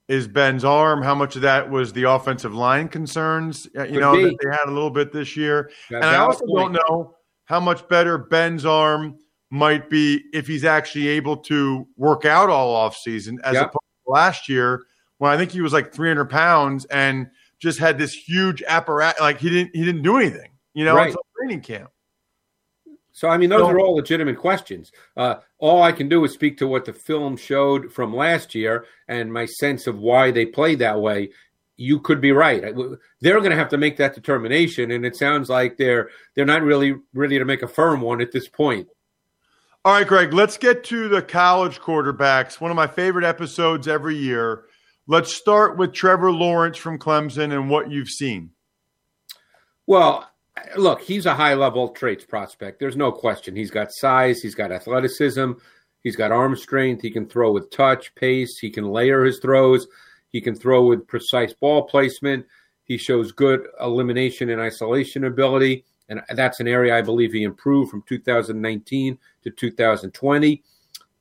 is 0.08 0.28
Ben's 0.28 0.64
arm, 0.64 1.02
how 1.02 1.16
much 1.16 1.36
of 1.36 1.42
that 1.42 1.70
was 1.70 1.92
the 1.92 2.04
offensive 2.04 2.54
line 2.54 2.88
concerns, 2.88 3.68
uh, 3.76 3.84
you 3.84 3.94
Could 3.94 4.00
know, 4.00 4.16
be. 4.16 4.24
that 4.24 4.38
they 4.42 4.50
had 4.52 4.68
a 4.68 4.72
little 4.72 4.92
bit 4.92 5.12
this 5.12 5.36
year. 5.36 5.72
That's 5.90 6.06
and 6.06 6.16
I 6.16 6.20
also 6.20 6.46
point. 6.46 6.74
don't 6.76 6.88
know 6.88 7.16
how 7.46 7.60
much 7.60 7.86
better 7.90 8.18
Ben's 8.20 8.66
arm 8.66 9.18
might 9.50 9.90
be 9.90 10.24
if 10.32 10.46
he's 10.48 10.64
actually 10.64 11.08
able 11.08 11.36
to 11.38 11.88
work 11.98 12.24
out 12.24 12.50
all 12.50 12.74
off 12.76 12.96
season 12.96 13.40
as 13.44 13.56
yep. 13.56 13.64
opposed 13.64 13.80
to 14.06 14.12
last 14.12 14.48
year 14.48 14.84
when 15.18 15.32
I 15.32 15.38
think 15.38 15.52
he 15.52 15.62
was 15.62 15.74
like 15.74 15.92
300 15.92 16.26
pounds 16.26 16.86
and 16.86 17.28
just 17.60 17.80
had 17.80 17.98
this 17.98 18.14
huge 18.14 18.62
apparatus. 18.68 19.20
Like 19.20 19.40
he 19.40 19.50
didn't 19.50 19.76
he 19.76 19.84
didn't 19.84 20.04
do 20.04 20.18
anything, 20.18 20.52
you 20.74 20.86
know, 20.86 20.96
Right. 20.96 21.08
until 21.08 21.26
training 21.36 21.62
camp. 21.62 21.90
So, 23.18 23.28
I 23.28 23.40
mean, 23.40 23.50
those 23.50 23.68
are 23.68 23.80
all 23.80 23.96
legitimate 23.96 24.38
questions. 24.38 24.92
Uh, 25.16 25.38
all 25.58 25.82
I 25.82 25.92
can 25.92 26.08
do 26.08 26.24
is 26.24 26.34
speak 26.34 26.60
to 26.60 26.68
what 26.68 26.86
the 26.86 26.94
film 26.94 27.36
showed 27.36 27.92
from 27.92 28.16
last 28.16 28.54
year 28.54 28.86
and 29.08 29.34
my 29.34 29.48
sense 29.48 29.88
of 29.88 29.98
why 29.98 30.30
they 30.30 30.46
played 30.46 30.78
that 30.80 31.02
way. 31.02 31.32
You 31.78 32.00
could 32.00 32.22
be 32.22 32.32
right. 32.32 32.62
They're 33.20 33.40
going 33.40 33.50
to 33.50 33.58
have 33.58 33.70
to 33.70 33.78
make 33.80 33.98
that 33.98 34.14
determination, 34.14 34.92
and 34.92 35.04
it 35.04 35.16
sounds 35.16 35.50
like 35.50 35.78
they're 35.78 36.12
they're 36.36 36.46
not 36.46 36.62
really 36.62 36.94
ready 37.12 37.40
to 37.40 37.46
make 37.46 37.64
a 37.64 37.68
firm 37.68 38.02
one 38.02 38.22
at 38.22 38.32
this 38.32 38.48
point. 38.48 38.88
All 39.84 39.94
right, 39.94 40.08
Greg, 40.08 40.32
let's 40.32 40.60
get 40.60 40.84
to 40.84 41.10
the 41.10 41.24
college 41.24 41.80
quarterbacks. 41.80 42.62
One 42.62 42.70
of 42.70 42.78
my 42.78 42.86
favorite 42.86 43.26
episodes 43.26 43.88
every 43.88 44.16
year. 44.16 44.66
Let's 45.08 45.34
start 45.34 45.76
with 45.76 45.92
Trevor 45.92 46.32
Lawrence 46.32 46.78
from 46.78 47.00
Clemson 47.00 47.52
and 47.52 47.68
what 47.68 47.90
you've 47.90 48.10
seen. 48.10 48.52
Well, 49.88 50.30
look, 50.78 51.02
he's 51.02 51.26
a 51.26 51.34
high 51.34 51.54
level 51.54 51.90
traits 51.90 52.26
prospect. 52.26 52.80
There's 52.80 52.96
no 52.96 53.12
question. 53.12 53.56
He's 53.56 53.72
got 53.72 53.90
size, 53.92 54.42
he's 54.42 54.56
got 54.56 54.72
athleticism, 54.72 55.54
he's 56.04 56.16
got 56.16 56.32
arm 56.32 56.56
strength, 56.56 57.02
he 57.02 57.12
can 57.12 57.28
throw 57.28 57.52
with 57.52 57.70
touch, 57.70 58.14
pace, 58.16 58.58
he 58.60 58.70
can 58.70 58.86
layer 58.86 59.24
his 59.24 59.40
throws, 59.40 59.88
he 60.30 60.42
can 60.42 60.56
throw 60.56 60.86
with 60.86 61.08
precise 61.08 61.54
ball 61.54 61.84
placement. 61.84 62.46
He 62.84 62.98
shows 62.98 63.32
good 63.32 63.68
elimination 63.82 64.50
and 64.50 64.62
isolation 64.62 65.26
ability, 65.26 65.84
and 66.08 66.22
that's 66.36 66.62
an 66.62 66.68
area 66.68 66.98
I 66.98 67.02
believe 67.02 67.34
he 67.34 67.44
improved 67.44 67.92
from 67.92 68.04
2019 68.04 69.18
to 69.44 69.52
2020. 69.52 70.64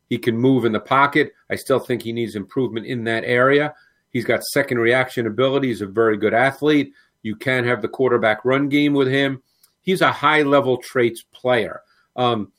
He 0.09 0.19
can 0.19 0.39
move 0.39 0.65
in 0.65 0.73
the 0.73 0.81
pocket. 0.81 1.33
I 1.51 1.57
still 1.57 1.81
think 1.81 2.03
he 2.03 2.13
needs 2.13 2.37
improvement 2.37 2.87
in 2.87 3.03
that 3.05 3.25
area. 3.25 3.75
He's 4.11 4.25
got 4.25 4.45
second 4.45 4.79
reaction 4.79 5.27
ability. 5.27 5.69
He's 5.69 5.83
a 5.83 5.87
very 5.87 6.17
good 6.17 6.33
athlete. 6.35 6.93
You 7.27 7.35
can 7.35 7.65
have 7.65 7.83
the 7.83 7.89
quarterback 7.89 8.45
run 8.45 8.69
game 8.69 8.95
with 8.95 9.09
him. 9.09 9.43
He's 9.83 10.01
a 10.01 10.13
high 10.13 10.43
level 10.43 10.77
traits 10.77 11.25
player. 11.33 11.83
Um, 12.15 12.53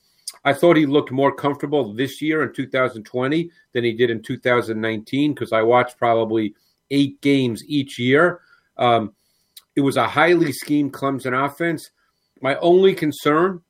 I 0.44 0.52
thought 0.52 0.76
he 0.76 0.84
looked 0.84 1.10
more 1.10 1.34
comfortable 1.34 1.94
this 1.94 2.20
year 2.20 2.42
in 2.42 2.52
2020 2.52 3.50
than 3.72 3.84
he 3.84 3.92
did 3.94 4.10
in 4.10 4.22
2019 4.22 5.32
because 5.32 5.54
I 5.54 5.62
watched 5.62 5.96
probably 5.96 6.54
eight 6.90 7.18
games 7.22 7.62
each 7.66 7.98
year. 7.98 8.40
Um, 8.76 9.14
it 9.74 9.80
was 9.80 9.96
a 9.96 10.06
highly 10.06 10.52
schemed 10.52 10.92
Clemson 10.92 11.46
offense. 11.46 11.90
My 12.42 12.56
only 12.56 12.94
concern 12.94 13.62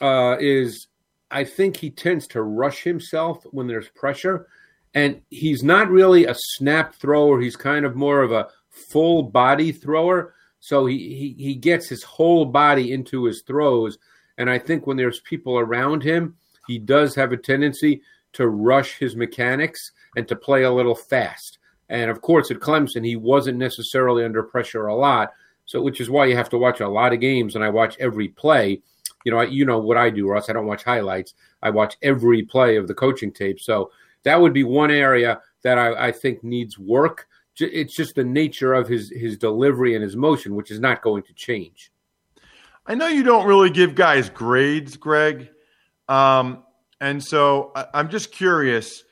uh, 0.00 0.36
is 0.40 0.88
I 1.30 1.44
think 1.44 1.76
he 1.76 1.90
tends 1.90 2.26
to 2.28 2.42
rush 2.42 2.82
himself 2.82 3.44
when 3.52 3.68
there's 3.68 3.88
pressure. 3.90 4.48
And 4.94 5.20
he's 5.30 5.62
not 5.62 5.90
really 5.90 6.26
a 6.26 6.34
snap 6.34 6.96
thrower. 6.96 7.40
He's 7.40 7.56
kind 7.56 7.86
of 7.86 7.94
more 7.94 8.22
of 8.22 8.32
a 8.32 8.48
full 8.70 9.22
body 9.22 9.72
thrower. 9.72 10.34
So 10.60 10.86
he, 10.86 10.98
he, 10.98 11.42
he 11.42 11.54
gets 11.54 11.88
his 11.88 12.02
whole 12.02 12.44
body 12.44 12.92
into 12.92 13.24
his 13.24 13.42
throws. 13.42 13.98
And 14.38 14.48
I 14.48 14.58
think 14.58 14.86
when 14.86 14.96
there's 14.96 15.20
people 15.20 15.58
around 15.58 16.02
him, 16.02 16.36
he 16.66 16.78
does 16.78 17.14
have 17.14 17.32
a 17.32 17.36
tendency 17.36 18.02
to 18.34 18.48
rush 18.48 18.98
his 18.98 19.16
mechanics 19.16 19.92
and 20.16 20.28
to 20.28 20.36
play 20.36 20.62
a 20.62 20.72
little 20.72 20.94
fast. 20.94 21.58
And 21.88 22.10
of 22.10 22.20
course, 22.20 22.50
at 22.50 22.58
Clemson, 22.58 23.04
he 23.04 23.16
wasn't 23.16 23.58
necessarily 23.58 24.24
under 24.24 24.42
pressure 24.42 24.86
a 24.86 24.94
lot. 24.94 25.32
So, 25.66 25.80
which 25.80 26.00
is 26.00 26.10
why 26.10 26.26
you 26.26 26.36
have 26.36 26.48
to 26.50 26.58
watch 26.58 26.80
a 26.80 26.88
lot 26.88 27.12
of 27.12 27.20
games, 27.20 27.54
and 27.54 27.62
I 27.62 27.68
watch 27.68 27.96
every 28.00 28.26
play. 28.26 28.82
You 29.24 29.30
know, 29.30 29.38
I, 29.38 29.44
you 29.44 29.64
know 29.64 29.78
what 29.78 29.96
I 29.96 30.10
do, 30.10 30.26
Russ. 30.26 30.50
I 30.50 30.52
don't 30.52 30.66
watch 30.66 30.82
highlights. 30.82 31.34
I 31.62 31.70
watch 31.70 31.96
every 32.02 32.42
play 32.42 32.74
of 32.74 32.88
the 32.88 32.94
coaching 32.94 33.30
tape. 33.30 33.60
So 33.60 33.92
that 34.24 34.40
would 34.40 34.52
be 34.52 34.64
one 34.64 34.90
area 34.90 35.40
that 35.62 35.78
I, 35.78 36.08
I 36.08 36.12
think 36.12 36.42
needs 36.42 36.76
work. 36.76 37.28
It's 37.58 37.94
just 37.94 38.14
the 38.14 38.24
nature 38.24 38.72
of 38.72 38.88
his 38.88 39.10
his 39.10 39.36
delivery 39.36 39.94
and 39.94 40.02
his 40.02 40.16
motion, 40.16 40.54
which 40.54 40.70
is 40.70 40.80
not 40.80 41.02
going 41.02 41.22
to 41.24 41.34
change. 41.34 41.92
I 42.86 42.94
know 42.94 43.08
you 43.08 43.22
don't 43.22 43.46
really 43.46 43.70
give 43.70 43.94
guys 43.94 44.30
grades, 44.30 44.96
Greg. 44.96 45.50
Um, 46.08 46.64
and 47.00 47.22
so 47.22 47.72
I, 47.74 47.86
I'm 47.94 48.08
just 48.08 48.32
curious, 48.32 49.04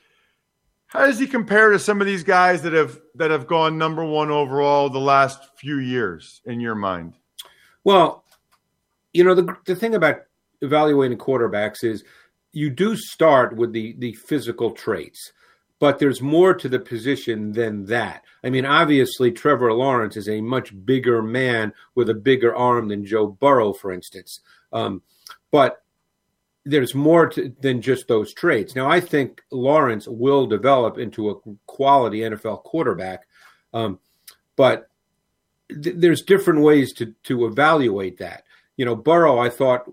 how 0.87 1.05
does 1.05 1.19
he 1.19 1.27
compare 1.27 1.69
to 1.71 1.79
some 1.79 2.01
of 2.01 2.07
these 2.07 2.23
guys 2.23 2.61
that 2.63 2.73
have 2.73 2.99
that 3.15 3.31
have 3.31 3.47
gone 3.47 3.77
number 3.77 4.03
one 4.03 4.31
overall 4.31 4.89
the 4.89 4.99
last 4.99 5.57
few 5.57 5.77
years 5.77 6.41
in 6.45 6.59
your 6.59 6.75
mind? 6.75 7.13
Well, 7.83 8.23
you 9.13 9.23
know 9.23 9.35
the 9.35 9.55
the 9.65 9.75
thing 9.75 9.95
about 9.95 10.21
evaluating 10.61 11.17
quarterbacks 11.17 11.83
is 11.83 12.03
you 12.51 12.69
do 12.69 12.95
start 12.95 13.55
with 13.55 13.71
the 13.71 13.95
the 13.99 14.13
physical 14.13 14.71
traits, 14.71 15.31
but 15.79 15.97
there's 15.99 16.21
more 16.21 16.53
to 16.53 16.69
the 16.69 16.79
position 16.79 17.53
than 17.53 17.85
that. 17.85 18.23
I 18.43 18.49
mean, 18.49 18.65
obviously 18.65 19.31
Trevor 19.31 19.73
Lawrence 19.73 20.17
is 20.17 20.27
a 20.27 20.41
much 20.41 20.73
bigger 20.85 21.21
man 21.21 21.73
with 21.95 22.09
a 22.09 22.13
bigger 22.13 22.55
arm 22.55 22.89
than 22.89 23.05
Joe 23.05 23.27
Burrow, 23.27 23.73
for 23.73 23.91
instance. 23.91 24.41
Um, 24.73 25.01
but 25.51 25.81
there's 26.65 26.93
more 26.93 27.27
to, 27.29 27.53
than 27.61 27.81
just 27.81 28.07
those 28.07 28.33
traits. 28.33 28.75
Now, 28.75 28.89
I 28.89 28.99
think 28.99 29.41
Lawrence 29.51 30.07
will 30.07 30.45
develop 30.45 30.97
into 30.97 31.29
a 31.29 31.35
quality 31.65 32.19
NFL 32.19 32.63
quarterback, 32.63 33.25
um, 33.73 33.99
but 34.55 34.89
th- 35.69 35.95
there's 35.97 36.21
different 36.21 36.61
ways 36.61 36.93
to 36.93 37.15
to 37.23 37.45
evaluate 37.45 38.17
that. 38.17 38.43
You 38.77 38.85
know, 38.85 38.95
Burrow, 38.95 39.39
I 39.39 39.49
thought, 39.49 39.91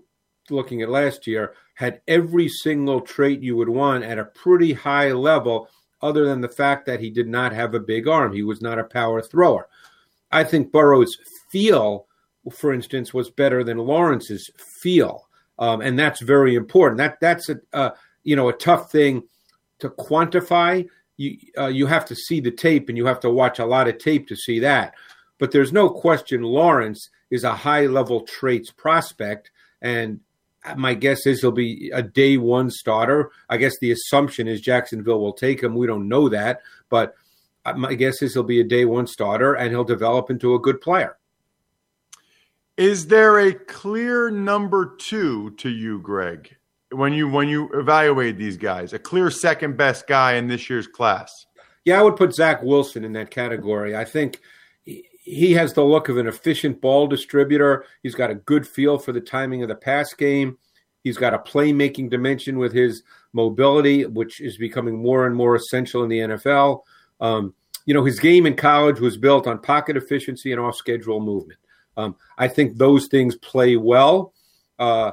looking 0.49 0.81
at 0.81 0.89
last 0.89 1.25
year, 1.25 1.53
had 1.75 2.01
every 2.07 2.49
single 2.49 3.01
trait 3.01 3.41
you 3.41 3.55
would 3.55 3.69
want 3.69 4.03
at 4.03 4.19
a 4.19 4.25
pretty 4.25 4.73
high 4.73 5.11
level, 5.11 5.69
other 6.01 6.25
than 6.25 6.41
the 6.41 6.49
fact 6.49 6.85
that 6.85 6.99
he 6.99 7.09
did 7.09 7.27
not 7.27 7.53
have 7.53 7.73
a 7.73 7.79
big 7.79 8.07
arm. 8.07 8.33
He 8.33 8.43
was 8.43 8.61
not 8.61 8.79
a 8.79 8.83
power 8.83 9.21
thrower. 9.21 9.67
I 10.31 10.43
think 10.43 10.71
Burrow's 10.71 11.17
feel, 11.49 12.07
for 12.51 12.73
instance, 12.73 13.13
was 13.13 13.29
better 13.29 13.63
than 13.63 13.77
Lawrence's 13.77 14.49
feel, 14.57 15.27
um, 15.59 15.81
and 15.81 15.97
that's 15.97 16.21
very 16.21 16.55
important. 16.55 16.97
That 16.97 17.19
that's 17.19 17.49
a 17.49 17.57
uh, 17.73 17.91
you 18.23 18.35
know 18.35 18.49
a 18.49 18.53
tough 18.53 18.91
thing 18.91 19.23
to 19.79 19.89
quantify. 19.89 20.87
You 21.15 21.37
uh, 21.57 21.67
you 21.67 21.87
have 21.87 22.05
to 22.05 22.15
see 22.15 22.39
the 22.39 22.51
tape, 22.51 22.89
and 22.89 22.97
you 22.97 23.05
have 23.05 23.21
to 23.21 23.29
watch 23.29 23.59
a 23.59 23.65
lot 23.65 23.87
of 23.87 23.97
tape 23.97 24.27
to 24.27 24.35
see 24.35 24.59
that. 24.59 24.93
But 25.39 25.51
there's 25.51 25.73
no 25.73 25.89
question 25.89 26.41
Lawrence 26.41 27.09
is 27.29 27.43
a 27.43 27.55
high 27.55 27.85
level 27.85 28.21
traits 28.21 28.71
prospect, 28.71 29.51
and 29.81 30.19
my 30.75 30.93
guess 30.93 31.25
is 31.25 31.41
he'll 31.41 31.51
be 31.51 31.91
a 31.93 32.01
day 32.01 32.37
one 32.37 32.69
starter. 32.69 33.31
I 33.49 33.57
guess 33.57 33.73
the 33.79 33.91
assumption 33.91 34.47
is 34.47 34.61
Jacksonville 34.61 35.19
will 35.19 35.33
take 35.33 35.61
him. 35.61 35.75
We 35.75 35.87
don't 35.87 36.09
know 36.09 36.29
that, 36.29 36.61
but 36.89 37.15
my 37.75 37.93
guess 37.93 38.21
is 38.21 38.33
he'll 38.33 38.43
be 38.43 38.61
a 38.61 38.65
day 38.65 38.85
one 38.85 39.07
starter 39.07 39.53
and 39.53 39.71
he'll 39.71 39.83
develop 39.83 40.29
into 40.29 40.55
a 40.55 40.59
good 40.59 40.81
player. 40.81 41.17
Is 42.77 43.07
there 43.07 43.39
a 43.39 43.53
clear 43.53 44.29
number 44.29 44.95
two 44.97 45.51
to 45.57 45.69
you, 45.69 45.99
Greg, 45.99 46.55
when 46.91 47.11
you 47.11 47.27
when 47.27 47.47
you 47.47 47.69
evaluate 47.73 48.37
these 48.37 48.57
guys? 48.57 48.93
A 48.93 48.99
clear 48.99 49.31
second 49.31 49.77
best 49.77 50.07
guy 50.07 50.33
in 50.33 50.47
this 50.47 50.69
year's 50.69 50.85
class? 50.85 51.47
Yeah, 51.85 51.99
I 51.99 52.03
would 52.03 52.17
put 52.17 52.35
Zach 52.35 52.61
Wilson 52.61 53.03
in 53.03 53.13
that 53.13 53.31
category. 53.31 53.95
I 53.95 54.05
think 54.05 54.41
he 55.27 55.51
has 55.51 55.73
the 55.73 55.83
look 55.83 56.07
of 56.07 56.17
an 56.17 56.25
efficient 56.25 56.79
ball 56.79 57.05
distributor. 57.05 57.83
He's 58.01 58.15
got 58.15 58.31
a 58.31 58.35
good 58.35 58.65
feel 58.65 58.97
for 58.97 59.11
the 59.11 59.19
timing 59.19 59.61
of 59.61 59.67
the 59.67 59.75
pass 59.75 60.13
game. 60.13 60.57
He's 61.03 61.17
got 61.17 61.33
a 61.33 61.39
playmaking 61.39 62.09
dimension 62.09 62.57
with 62.57 62.71
his 62.71 63.03
mobility, 63.33 64.05
which 64.05 64.39
is 64.39 64.57
becoming 64.57 65.01
more 65.01 65.27
and 65.27 65.35
more 65.35 65.55
essential 65.55 66.03
in 66.03 66.09
the 66.09 66.19
NFL. 66.19 66.79
Um, 67.19 67.53
you 67.85 67.93
know, 67.93 68.05
his 68.05 68.19
game 68.19 68.45
in 68.45 68.55
college 68.55 69.01
was 69.01 69.17
built 69.17 69.47
on 69.47 69.59
pocket 69.59 69.97
efficiency 69.97 70.53
and 70.53 70.61
off 70.61 70.75
schedule 70.75 71.19
movement. 71.19 71.59
Um, 71.97 72.15
I 72.37 72.47
think 72.47 72.77
those 72.77 73.07
things 73.07 73.35
play 73.35 73.75
well. 73.75 74.33
Uh, 74.79 75.11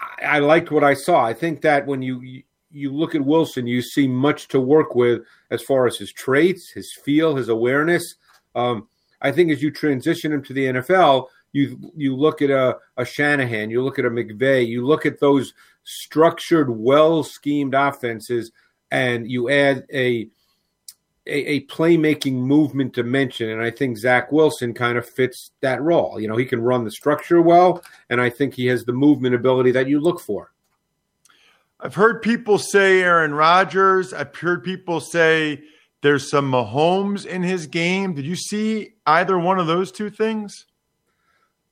I, 0.00 0.24
I 0.24 0.38
liked 0.40 0.72
what 0.72 0.82
I 0.82 0.94
saw. 0.94 1.24
I 1.24 1.34
think 1.34 1.60
that 1.60 1.86
when 1.86 2.02
you 2.02 2.42
you 2.72 2.92
look 2.92 3.14
at 3.14 3.24
Wilson, 3.24 3.68
you 3.68 3.80
see 3.80 4.08
much 4.08 4.48
to 4.48 4.60
work 4.60 4.96
with 4.96 5.22
as 5.52 5.62
far 5.62 5.86
as 5.86 5.96
his 5.98 6.12
traits, 6.12 6.72
his 6.72 6.92
feel, 7.04 7.36
his 7.36 7.48
awareness. 7.48 8.16
Um, 8.56 8.88
I 9.20 9.32
think 9.32 9.50
as 9.50 9.62
you 9.62 9.70
transition 9.70 10.32
him 10.32 10.42
to 10.44 10.52
the 10.52 10.66
NFL, 10.66 11.28
you 11.52 11.92
you 11.96 12.16
look 12.16 12.42
at 12.42 12.50
a, 12.50 12.76
a 12.96 13.04
Shanahan, 13.04 13.70
you 13.70 13.82
look 13.82 13.98
at 13.98 14.04
a 14.04 14.10
McVay, 14.10 14.66
you 14.66 14.84
look 14.84 15.06
at 15.06 15.20
those 15.20 15.54
structured, 15.84 16.68
well 16.68 17.22
schemed 17.22 17.74
offenses, 17.74 18.50
and 18.90 19.30
you 19.30 19.48
add 19.48 19.86
a, 19.92 20.28
a 21.26 21.56
a 21.56 21.66
playmaking 21.66 22.34
movement 22.34 22.92
dimension. 22.92 23.50
And 23.50 23.62
I 23.62 23.70
think 23.70 23.96
Zach 23.98 24.32
Wilson 24.32 24.74
kind 24.74 24.98
of 24.98 25.08
fits 25.08 25.52
that 25.60 25.80
role. 25.80 26.20
You 26.20 26.28
know, 26.28 26.36
he 26.36 26.44
can 26.44 26.60
run 26.60 26.84
the 26.84 26.90
structure 26.90 27.40
well, 27.40 27.82
and 28.10 28.20
I 28.20 28.30
think 28.30 28.54
he 28.54 28.66
has 28.66 28.84
the 28.84 28.92
movement 28.92 29.34
ability 29.34 29.70
that 29.72 29.88
you 29.88 30.00
look 30.00 30.20
for. 30.20 30.50
I've 31.80 31.94
heard 31.94 32.22
people 32.22 32.58
say 32.58 33.02
Aaron 33.02 33.34
Rodgers. 33.34 34.12
I've 34.12 34.34
heard 34.34 34.64
people 34.64 35.00
say 35.00 35.62
there's 36.04 36.28
some 36.28 36.52
Mahomes 36.52 37.24
in 37.24 37.42
his 37.42 37.66
game. 37.66 38.12
Did 38.12 38.26
you 38.26 38.36
see 38.36 38.92
either 39.06 39.38
one 39.38 39.58
of 39.58 39.66
those 39.66 39.90
two 39.90 40.10
things? 40.10 40.66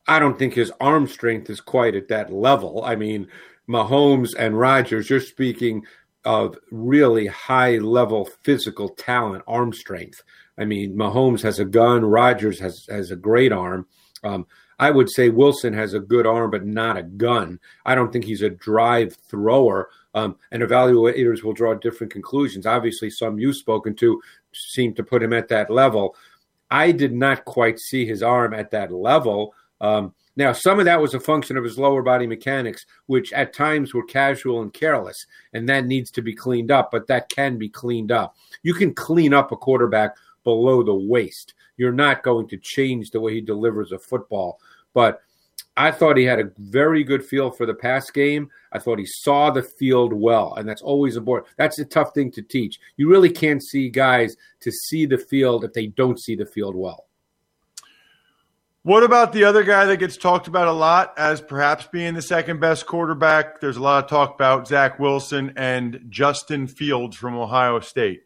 I 0.09 0.19
don't 0.19 0.39
think 0.39 0.55
his 0.55 0.73
arm 0.81 1.07
strength 1.07 1.51
is 1.51 1.61
quite 1.61 1.95
at 1.95 2.09
that 2.09 2.33
level. 2.33 2.83
I 2.83 2.97
mean, 2.97 3.29
Mahomes 3.69 4.31
and 4.39 4.59
Rodgers, 4.59 5.11
you're 5.11 5.21
speaking 5.21 5.85
of 6.25 6.57
really 6.71 7.27
high 7.27 7.77
level 7.77 8.27
physical 8.43 8.89
talent, 8.89 9.45
arm 9.47 9.75
strength. 9.75 10.23
I 10.57 10.65
mean, 10.65 10.97
Mahomes 10.97 11.43
has 11.43 11.59
a 11.59 11.67
gun. 11.67 12.03
Rodgers 12.03 12.59
has 12.59 12.87
has 12.89 13.11
a 13.11 13.17
great 13.17 13.53
arm. 13.53 13.87
Um, 14.25 14.47
I 14.79 14.93
would 14.93 15.11
say 15.11 15.29
Wilson 15.29 15.75
has 15.75 15.93
a 15.93 16.01
good 16.01 16.27
arm, 16.27 16.51
but 16.51 16.65
not 16.65 16.97
a 16.97 17.03
gun. 17.03 17.61
I 17.85 17.95
don't 17.95 18.11
think 18.11 18.25
he's 18.25 18.41
a 18.41 18.49
drive 18.49 19.15
thrower. 19.29 19.91
Um, 20.15 20.37
and 20.51 20.63
evaluators 20.63 21.43
will 21.43 21.55
draw 21.55 21.75
different 21.75 22.13
conclusions. 22.13 22.67
Obviously, 22.67 23.11
some 23.11 23.39
you've 23.39 23.57
spoken 23.57 23.95
to 23.97 24.21
seem 24.53 24.95
to 24.95 25.03
put 25.03 25.23
him 25.23 25.33
at 25.33 25.49
that 25.49 25.71
level. 25.71 26.15
I 26.71 26.93
did 26.93 27.13
not 27.13 27.45
quite 27.45 27.79
see 27.79 28.07
his 28.07 28.23
arm 28.23 28.55
at 28.55 28.71
that 28.73 28.93
level. 28.93 29.55
Um, 29.81 30.15
now, 30.37 30.53
some 30.53 30.79
of 30.79 30.87
that 30.87 31.01
was 31.01 31.13
a 31.13 31.21
function 31.21 31.59
of 31.59 31.65
his 31.65 31.79
lower 31.79 32.03
body 32.03 32.27
mechanics, 32.27 32.87
which 33.07 33.33
at 33.33 33.53
times 33.53 33.93
were 33.93 34.05
casual 34.05 34.63
and 34.63 34.73
careless, 34.73 35.27
and 35.53 35.69
that 35.69 35.85
needs 35.85 36.11
to 36.13 36.23
be 36.23 36.35
cleaned 36.35 36.71
up, 36.71 36.91
but 36.91 37.07
that 37.09 37.29
can 37.29 37.59
be 37.59 37.69
cleaned 37.69 38.11
up. 38.11 38.35
You 38.63 38.73
can 38.73 38.95
clean 38.95 39.35
up 39.35 39.53
a 39.53 39.57
quarterback 39.57 40.17
below 40.45 40.83
the 40.83 40.95
waist. 40.95 41.55
You're 41.77 41.93
not 41.93 42.23
going 42.23 42.49
to 42.49 42.57
change 42.57 43.11
the 43.11 43.21
way 43.21 43.35
he 43.35 43.41
delivers 43.41 43.93
a 43.93 43.99
football. 43.99 44.59
But 44.95 45.21
I 45.83 45.91
thought 45.91 46.17
he 46.17 46.23
had 46.23 46.39
a 46.39 46.53
very 46.59 47.03
good 47.03 47.25
feel 47.25 47.51
for 47.51 47.67
the 47.67 47.75
pass 47.75 48.09
game. 48.09 48.49
I 48.71 48.79
thought 48.79 49.01
he 49.01 49.05
saw 49.05 49.51
the 49.51 49.65
field 49.65 50.13
well, 50.13 50.55
and 50.55 50.69
that's 50.69 50.81
always 50.81 51.17
important. 51.17 51.53
That's 51.57 51.81
a 51.81 51.85
tough 51.85 52.15
thing 52.15 52.31
to 52.33 52.43
teach. 52.43 52.79
You 52.97 53.11
really 53.11 53.31
can't 53.31 53.61
see 53.61 53.91
guys 53.91 54.37
to 54.61 54.71
see 54.71 55.07
the 55.07 55.19
field 55.19 55.65
if 55.65 55.73
they 55.73 55.89
don't 55.89 56.21
see 56.21 56.37
the 56.37 56.47
field 56.47 56.77
well. 56.77 57.09
What 58.85 59.03
about 59.03 59.33
the 59.33 59.43
other 59.43 59.65
guy 59.65 59.85
that 59.87 59.97
gets 59.97 60.17
talked 60.17 60.47
about 60.47 60.69
a 60.69 60.73
lot 60.73 61.15
as 61.19 61.41
perhaps 61.41 61.89
being 61.89 62.15
the 62.15 62.23
second 62.23 62.61
best 62.61 62.87
quarterback? 62.87 63.61
There's 63.61 63.77
a 63.77 63.83
lot 63.83 64.05
of 64.05 64.09
talk 64.09 64.37
about 64.37 64.69
Zach 64.69 65.01
Wilson 65.01 65.53
and 65.57 66.07
Justin 66.11 66.69
Fields 66.69 67.17
from 67.17 67.37
Ohio 67.37 67.81
State. 67.81 68.23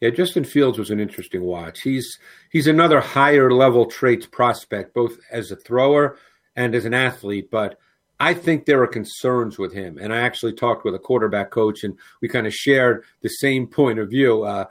Yeah, 0.00 0.10
Justin 0.10 0.42
Fields 0.42 0.80
was 0.80 0.90
an 0.90 0.98
interesting 0.98 1.42
watch. 1.42 1.82
He's 1.82 2.18
he's 2.50 2.66
another 2.66 3.00
higher 3.00 3.52
level 3.52 3.86
traits 3.86 4.26
prospect, 4.26 4.94
both 4.94 5.16
as 5.30 5.52
a 5.52 5.56
thrower 5.56 6.18
and 6.56 6.74
as 6.74 6.84
an 6.84 6.94
athlete. 6.94 7.50
But 7.50 7.78
I 8.18 8.34
think 8.34 8.64
there 8.64 8.82
are 8.82 8.88
concerns 8.88 9.58
with 9.58 9.72
him. 9.72 9.98
And 10.00 10.12
I 10.12 10.18
actually 10.18 10.54
talked 10.54 10.84
with 10.84 10.94
a 10.94 10.98
quarterback 10.98 11.50
coach, 11.50 11.84
and 11.84 11.96
we 12.20 12.28
kind 12.28 12.46
of 12.46 12.54
shared 12.54 13.04
the 13.20 13.28
same 13.28 13.66
point 13.66 13.98
of 13.98 14.10
view. 14.10 14.42
Uh, 14.42 14.64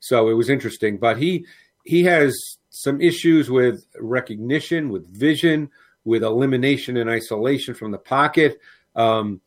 so 0.00 0.28
it 0.28 0.34
was 0.34 0.48
interesting. 0.48 0.98
But 0.98 1.18
he 1.18 1.46
he 1.84 2.04
has 2.04 2.36
some 2.70 3.00
issues 3.00 3.50
with 3.50 3.84
recognition, 4.00 4.88
with 4.88 5.06
vision, 5.06 5.70
with 6.04 6.22
elimination 6.22 6.96
and 6.96 7.10
isolation 7.10 7.74
from 7.74 7.90
the 7.90 7.98
pocket. 7.98 8.60
Um, 8.94 9.40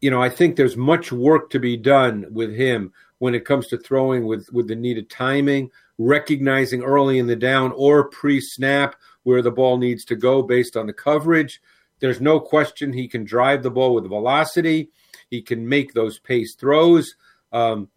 you 0.00 0.10
know, 0.10 0.22
I 0.22 0.30
think 0.30 0.54
there's 0.54 0.76
much 0.76 1.10
work 1.10 1.50
to 1.50 1.58
be 1.58 1.76
done 1.76 2.26
with 2.30 2.54
him 2.54 2.92
when 3.18 3.34
it 3.34 3.44
comes 3.44 3.66
to 3.68 3.78
throwing 3.78 4.26
with 4.26 4.48
with 4.52 4.68
the 4.68 4.76
needed 4.76 5.10
timing, 5.10 5.70
recognizing 5.98 6.82
early 6.82 7.18
in 7.18 7.26
the 7.26 7.36
down 7.36 7.72
or 7.72 8.08
pre-snap 8.08 8.94
where 9.28 9.42
the 9.42 9.50
ball 9.50 9.76
needs 9.76 10.06
to 10.06 10.16
go 10.16 10.40
based 10.40 10.74
on 10.74 10.86
the 10.86 10.92
coverage. 10.94 11.60
There's 12.00 12.18
no 12.18 12.40
question 12.40 12.94
he 12.94 13.06
can 13.06 13.24
drive 13.24 13.62
the 13.62 13.70
ball 13.70 13.94
with 13.94 14.08
velocity. 14.08 14.88
He 15.28 15.42
can 15.42 15.68
make 15.68 15.92
those 15.92 16.18
pace 16.18 16.54
throws. 16.54 17.14
Um, 17.52 17.90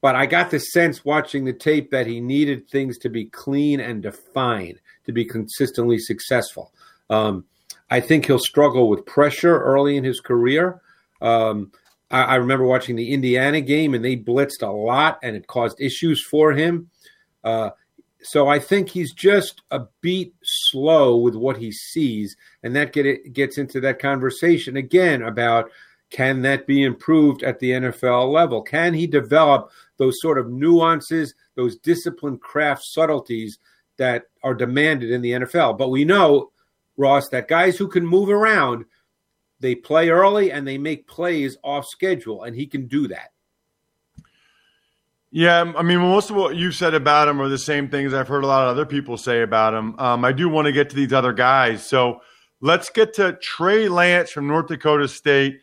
but 0.00 0.16
I 0.16 0.24
got 0.24 0.50
the 0.50 0.58
sense 0.58 1.04
watching 1.04 1.44
the 1.44 1.52
tape 1.52 1.90
that 1.90 2.06
he 2.06 2.22
needed 2.22 2.70
things 2.70 2.96
to 3.00 3.10
be 3.10 3.26
clean 3.26 3.80
and 3.80 4.02
defined 4.02 4.80
to 5.04 5.12
be 5.12 5.26
consistently 5.26 5.98
successful. 5.98 6.72
Um, 7.10 7.44
I 7.90 8.00
think 8.00 8.24
he'll 8.24 8.38
struggle 8.38 8.88
with 8.88 9.04
pressure 9.04 9.60
early 9.60 9.98
in 9.98 10.04
his 10.04 10.20
career. 10.20 10.80
Um, 11.20 11.70
I, 12.10 12.22
I, 12.22 12.34
remember 12.36 12.64
watching 12.64 12.96
the 12.96 13.12
Indiana 13.12 13.60
game 13.60 13.92
and 13.92 14.02
they 14.02 14.16
blitzed 14.16 14.62
a 14.62 14.70
lot 14.70 15.18
and 15.22 15.36
it 15.36 15.46
caused 15.46 15.78
issues 15.82 16.24
for 16.24 16.52
him. 16.52 16.88
Uh, 17.44 17.70
so 18.22 18.48
I 18.48 18.58
think 18.58 18.88
he's 18.88 19.12
just 19.12 19.62
a 19.70 19.82
beat 20.00 20.34
slow 20.42 21.16
with 21.16 21.34
what 21.34 21.56
he 21.56 21.72
sees, 21.72 22.36
and 22.62 22.74
that 22.76 22.92
get 22.92 23.06
it, 23.06 23.32
gets 23.32 23.58
into 23.58 23.80
that 23.80 23.98
conversation 23.98 24.76
again 24.76 25.22
about 25.22 25.70
can 26.10 26.42
that 26.42 26.66
be 26.66 26.82
improved 26.82 27.42
at 27.42 27.58
the 27.58 27.70
NFL 27.70 28.30
level? 28.30 28.62
Can 28.62 28.92
he 28.92 29.06
develop 29.06 29.70
those 29.96 30.20
sort 30.20 30.38
of 30.38 30.50
nuances, 30.50 31.34
those 31.56 31.78
disciplined 31.78 32.40
craft 32.42 32.82
subtleties 32.84 33.58
that 33.96 34.24
are 34.42 34.54
demanded 34.54 35.10
in 35.10 35.22
the 35.22 35.32
NFL? 35.32 35.78
But 35.78 35.88
we 35.88 36.04
know, 36.04 36.52
Ross, 36.98 37.28
that 37.30 37.48
guys 37.48 37.78
who 37.78 37.88
can 37.88 38.06
move 38.06 38.28
around, 38.28 38.84
they 39.58 39.74
play 39.74 40.10
early 40.10 40.52
and 40.52 40.68
they 40.68 40.76
make 40.76 41.06
plays 41.08 41.56
off 41.64 41.86
schedule, 41.86 42.42
and 42.42 42.54
he 42.54 42.66
can 42.66 42.86
do 42.86 43.08
that. 43.08 43.31
Yeah, 45.34 45.72
I 45.76 45.82
mean, 45.82 45.98
most 45.98 46.28
of 46.28 46.36
what 46.36 46.56
you've 46.56 46.74
said 46.74 46.92
about 46.92 47.26
him 47.26 47.40
are 47.40 47.48
the 47.48 47.56
same 47.56 47.88
things 47.88 48.12
I've 48.12 48.28
heard 48.28 48.44
a 48.44 48.46
lot 48.46 48.64
of 48.64 48.68
other 48.68 48.84
people 48.84 49.16
say 49.16 49.40
about 49.40 49.72
him. 49.72 49.98
Um, 49.98 50.26
I 50.26 50.32
do 50.32 50.46
want 50.46 50.66
to 50.66 50.72
get 50.72 50.90
to 50.90 50.96
these 50.96 51.14
other 51.14 51.32
guys. 51.32 51.86
So 51.86 52.20
let's 52.60 52.90
get 52.90 53.14
to 53.14 53.32
Trey 53.40 53.88
Lance 53.88 54.30
from 54.30 54.46
North 54.46 54.68
Dakota 54.68 55.08
State. 55.08 55.60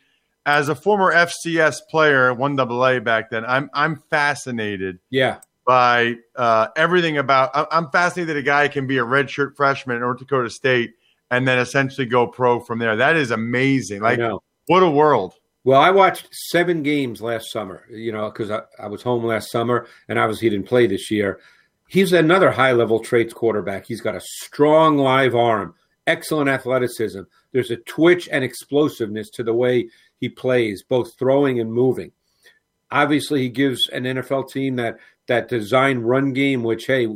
As 0.47 0.69
a 0.69 0.75
former 0.75 1.13
FCS 1.13 1.82
player, 1.91 2.34
one 2.34 2.60
AA 2.60 2.99
back 2.99 3.29
then, 3.29 3.45
I'm 3.45 3.69
I'm 3.75 4.01
fascinated. 4.10 4.97
Yeah. 5.12 5.41
By 5.67 6.15
uh, 6.36 6.69
everything 6.75 7.19
about, 7.19 7.51
I'm 7.53 7.91
fascinated 7.91 8.36
that 8.36 8.39
a 8.39 8.43
guy 8.43 8.69
can 8.69 8.88
be 8.88 8.97
a 8.97 9.03
redshirt 9.03 9.55
freshman 9.55 9.97
at 9.97 9.99
North 9.99 10.17
Dakota 10.17 10.49
State 10.49 10.93
and 11.29 11.47
then 11.47 11.60
essentially 11.60 12.08
go 12.08 12.25
pro 12.25 12.60
from 12.60 12.79
there. 12.79 12.95
That 12.95 13.15
is 13.15 13.29
amazing. 13.29 14.01
Like, 14.01 14.17
what 14.65 14.82
a 14.82 14.89
world. 14.89 15.36
Well, 15.63 15.80
I 15.80 15.91
watched 15.91 16.34
seven 16.34 16.84
games 16.84 17.22
last 17.22 17.52
summer, 17.52 17.86
you 17.89 18.12
know, 18.12 18.30
because 18.30 18.50
I, 18.50 18.62
I, 18.80 18.88
was 18.88 19.02
home 19.02 19.26
last 19.26 19.52
summer 19.52 19.88
and 20.08 20.17
obviously 20.17 20.45
he 20.45 20.56
didn't 20.56 20.67
play 20.67 20.88
this 20.88 21.12
year. 21.12 21.39
He's 21.89 22.13
another 22.13 22.52
high 22.52 22.72
level 22.72 23.00
traits 23.00 23.34
quarterback. 23.34 23.86
He's 23.86 24.02
got 24.02 24.15
a 24.15 24.22
strong 24.22 24.98
live 24.98 25.36
arm, 25.36 25.76
excellent 26.08 26.50
athleticism. 26.50 27.22
There's 27.52 27.72
a 27.72 27.78
twitch 27.78 28.30
and 28.32 28.43
explosiveness 28.43 29.30
to 29.32 29.43
the 29.43 29.54
way 29.54 29.89
he 30.19 30.30
plays, 30.30 30.84
both 30.84 31.17
throwing 31.17 31.60
and 31.60 31.72
moving. 31.72 32.12
Obviously, 32.91 33.41
he 33.41 33.50
gives 33.50 33.89
an 33.89 34.04
NFL 34.04 34.50
team 34.50 34.76
that 34.78 34.98
that 35.28 35.48
design 35.48 36.00
run 36.00 36.34
game, 36.34 36.63
which 36.63 36.86
hey, 36.86 37.08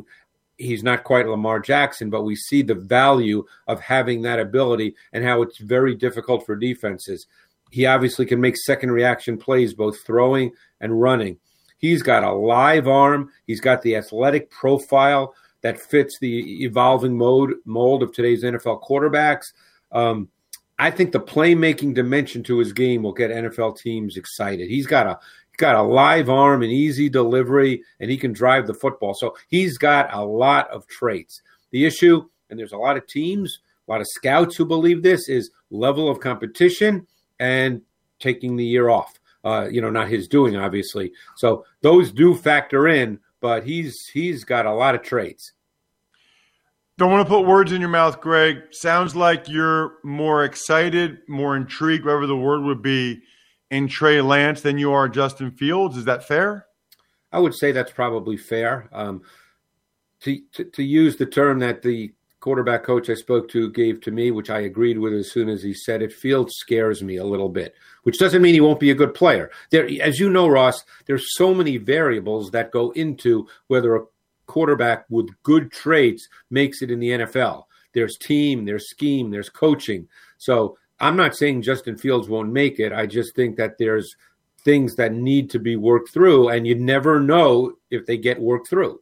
he's 0.58 0.84
not 0.84 1.03
quite 1.03 1.27
Lamar 1.27 1.60
Jackson, 1.60 2.10
but 2.10 2.23
we 2.23 2.36
see 2.36 2.62
the 2.62 2.75
value 2.75 3.43
of 3.67 3.79
having 3.79 4.21
that 4.21 4.39
ability 4.39 4.95
and 5.12 5.23
how 5.23 5.41
it's 5.41 5.58
very 5.60 5.95
difficult 5.95 6.45
for 6.45 6.56
defenses. 6.56 7.27
He 7.73 7.88
obviously 7.88 8.27
can 8.27 8.39
make 8.39 8.55
second 8.55 8.91
reaction 8.91 9.36
plays, 9.36 9.73
both 9.73 10.05
throwing 10.05 10.51
and 10.79 11.01
running. 11.01 11.39
He's 11.79 12.03
got 12.03 12.23
a 12.23 12.31
live 12.31 12.88
arm. 12.88 13.31
He's 13.47 13.62
got 13.62 13.81
the 13.81 13.95
athletic 13.95 14.51
profile 14.51 15.33
that 15.63 15.81
fits 15.81 16.19
the 16.21 16.63
evolving 16.63 17.17
mode 17.17 17.55
mold 17.65 18.03
of 18.03 18.13
today's 18.13 18.43
NFL 18.43 18.83
quarterbacks. 18.83 19.45
Um, 19.91 20.29
I 20.77 20.91
think 20.91 21.13
the 21.13 21.19
playmaking 21.19 21.95
dimension 21.95 22.43
to 22.43 22.59
his 22.59 22.73
game 22.73 23.01
will 23.01 23.12
get 23.12 23.31
NFL 23.31 23.79
teams 23.79 24.17
excited. 24.17 24.69
He's 24.69 24.86
got 24.86 25.07
a 25.07 25.17
he's 25.47 25.57
got 25.57 25.73
a 25.73 25.81
live 25.81 26.29
arm, 26.29 26.62
and 26.62 26.71
easy 26.71 27.09
delivery, 27.09 27.81
and 27.99 28.12
he 28.12 28.17
can 28.17 28.33
drive 28.33 28.67
the 28.67 28.75
football. 28.75 29.15
So 29.15 29.36
he's 29.47 29.79
got 29.79 30.13
a 30.13 30.23
lot 30.23 30.69
of 30.69 30.86
traits. 30.89 31.41
The 31.71 31.86
issue, 31.86 32.21
and 32.51 32.59
there's 32.59 32.71
a 32.71 32.77
lot 32.77 32.97
of 32.97 33.07
teams, 33.07 33.62
a 33.88 33.91
lot 33.91 34.01
of 34.01 34.07
scouts 34.12 34.57
who 34.57 34.65
believe 34.65 35.01
this, 35.01 35.27
is 35.27 35.49
level 35.71 36.07
of 36.07 36.19
competition 36.19 37.07
and 37.43 37.82
taking 38.19 38.56
the 38.56 38.65
year 38.65 38.89
off. 38.89 39.19
Uh, 39.43 39.67
you 39.69 39.82
know, 39.82 39.89
not 39.89 40.08
his 40.08 40.29
doing, 40.29 40.56
obviously. 40.56 41.12
So 41.36 41.65
those 41.82 42.13
do 42.13 42.34
factor 42.34 42.88
in, 42.88 43.19
but 43.41 43.65
he's 43.65 44.08
he's 44.08 44.45
got 44.45 44.65
a 44.65 44.71
lot 44.71 44.95
of 44.95 45.01
traits. 45.01 45.51
Don't 46.97 47.12
want 47.12 47.27
to 47.27 47.29
put 47.29 47.45
words 47.45 47.73
in 47.73 47.82
your 47.82 47.89
mouth, 47.89 48.21
Greg. 48.21 48.58
Sounds 48.71 49.15
like 49.15 49.49
you're 49.49 49.95
more 50.03 50.45
excited, 50.45 51.17
more 51.27 51.58
intrigued, 51.58 52.06
whatever 52.06 52.27
the 52.27 52.38
word 52.38 52.62
would 52.62 52.82
be, 52.82 53.21
in 53.71 53.89
Trey 53.89 54.21
Lance 54.21 54.62
than 54.62 54.77
you 54.77 54.93
are 54.93 55.10
Justin 55.10 55.51
Fields. 55.51 55.97
Is 55.97 56.06
that 56.06 56.25
fair? 56.25 56.67
I 57.34 57.39
would 57.39 57.56
say 57.56 57.73
that's 57.73 57.91
probably 57.91 58.38
fair. 58.38 58.88
Um, 58.93 59.23
to, 60.21 60.39
to, 60.53 60.63
to 60.63 60.84
use 60.84 61.17
the 61.17 61.25
term 61.25 61.60
that 61.60 61.82
the 61.82 62.13
quarterback 62.43 62.84
coach 62.84 63.10
I 63.10 63.13
spoke 63.13 63.47
to 63.51 63.71
gave 63.71 64.01
to 64.01 64.12
me, 64.12 64.29
which 64.29 64.49
I 64.49 64.60
agreed 64.60 64.97
with 64.97 65.13
as 65.13 65.32
soon 65.32 65.47
as 65.47 65.63
he 65.63 65.73
said 65.73 66.01
it. 66.01 66.12
Field 66.12 66.51
scares 66.51 67.01
me 67.01 67.15
a 67.15 67.23
little 67.23 67.47
bit, 67.47 67.73
which 68.03 68.19
doesn't 68.19 68.41
mean 68.41 68.53
he 68.53 68.60
won't 68.60 68.82
be 68.82 68.91
a 68.91 68.95
good 68.95 69.13
player. 69.13 69.49
There, 69.71 69.88
as 70.01 70.19
you 70.19 70.29
know, 70.29 70.49
Ross, 70.49 70.84
there's 71.06 71.38
so 71.38 71.53
many 71.53 71.77
variables 71.77 72.51
that 72.51 72.71
go 72.71 72.91
into 72.91 73.47
whether 73.67 73.95
a 73.95 74.03
quarterback 74.45 75.06
with 75.10 75.29
good 75.43 75.71
traits 75.71 76.27
makes 76.49 76.82
it 76.82 76.91
in 76.91 76.99
the 76.99 77.12
NFL. 77.12 77.63
There's 77.93 78.17
team, 78.17 78.65
there's 78.65 78.89
scheme, 78.89 79.32
there's 79.32 79.49
coaching. 79.49 80.10
So 80.38 80.77
I'm 80.99 81.15
not 81.15 81.38
saying 81.38 81.62
Justin 81.62 81.97
Fields 81.97 82.27
won't 82.27 82.51
make 82.51 82.77
it. 82.77 82.91
I 82.91 83.06
just 83.06 83.38
think 83.38 83.56
that 83.56 83.77
there's 83.77 84.17
things 84.65 84.95
that 84.97 85.13
need 85.13 85.49
to 85.51 85.60
be 85.60 85.77
worked 85.77 86.10
through, 86.12 86.49
and 86.49 86.67
you 86.67 86.75
never 86.75 87.21
know 87.21 87.75
if 87.89 88.06
they 88.06 88.17
get 88.17 88.41
worked 88.41 88.67
through. 88.67 88.99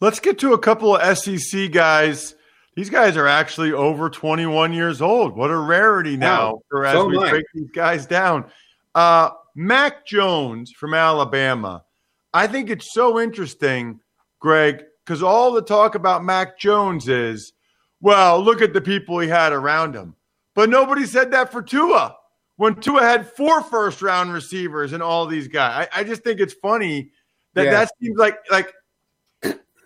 Let's 0.00 0.20
get 0.20 0.38
to 0.40 0.52
a 0.52 0.58
couple 0.58 0.96
of 0.96 1.18
SEC 1.18 1.70
guys. 1.70 2.34
These 2.76 2.90
guys 2.90 3.16
are 3.16 3.26
actually 3.28 3.72
over 3.72 4.10
21 4.10 4.72
years 4.72 5.00
old. 5.00 5.36
What 5.36 5.50
a 5.50 5.56
rarity 5.56 6.16
now 6.16 6.60
for 6.68 6.84
as 6.84 6.94
so 6.94 7.06
we 7.06 7.18
break 7.18 7.44
these 7.54 7.70
guys 7.70 8.04
down. 8.06 8.46
Uh, 8.94 9.30
Mac 9.54 10.04
Jones 10.04 10.72
from 10.72 10.94
Alabama. 10.94 11.84
I 12.32 12.48
think 12.48 12.70
it's 12.70 12.92
so 12.92 13.20
interesting. 13.20 14.00
Greg, 14.40 14.82
because 15.04 15.22
all 15.22 15.52
the 15.52 15.62
talk 15.62 15.94
about 15.94 16.24
Mac 16.24 16.58
Jones 16.58 17.08
is, 17.08 17.52
well, 18.00 18.42
look 18.42 18.60
at 18.60 18.72
the 18.72 18.80
people 18.80 19.18
he 19.20 19.28
had 19.28 19.52
around 19.52 19.94
him. 19.94 20.16
But 20.54 20.68
nobody 20.68 21.06
said 21.06 21.30
that 21.30 21.50
for 21.52 21.62
Tua 21.62 22.16
when 22.56 22.74
Tua 22.76 23.00
had 23.02 23.30
four 23.30 23.62
first 23.62 24.02
round 24.02 24.32
receivers 24.32 24.92
and 24.92 25.02
all 25.02 25.26
these 25.26 25.48
guys. 25.48 25.88
I, 25.92 26.00
I 26.00 26.04
just 26.04 26.22
think 26.22 26.40
it's 26.40 26.54
funny 26.54 27.10
that 27.54 27.64
Yeah. 27.66 27.70
that 27.70 27.90
seems 28.00 28.18
like 28.18 28.38
like 28.50 28.72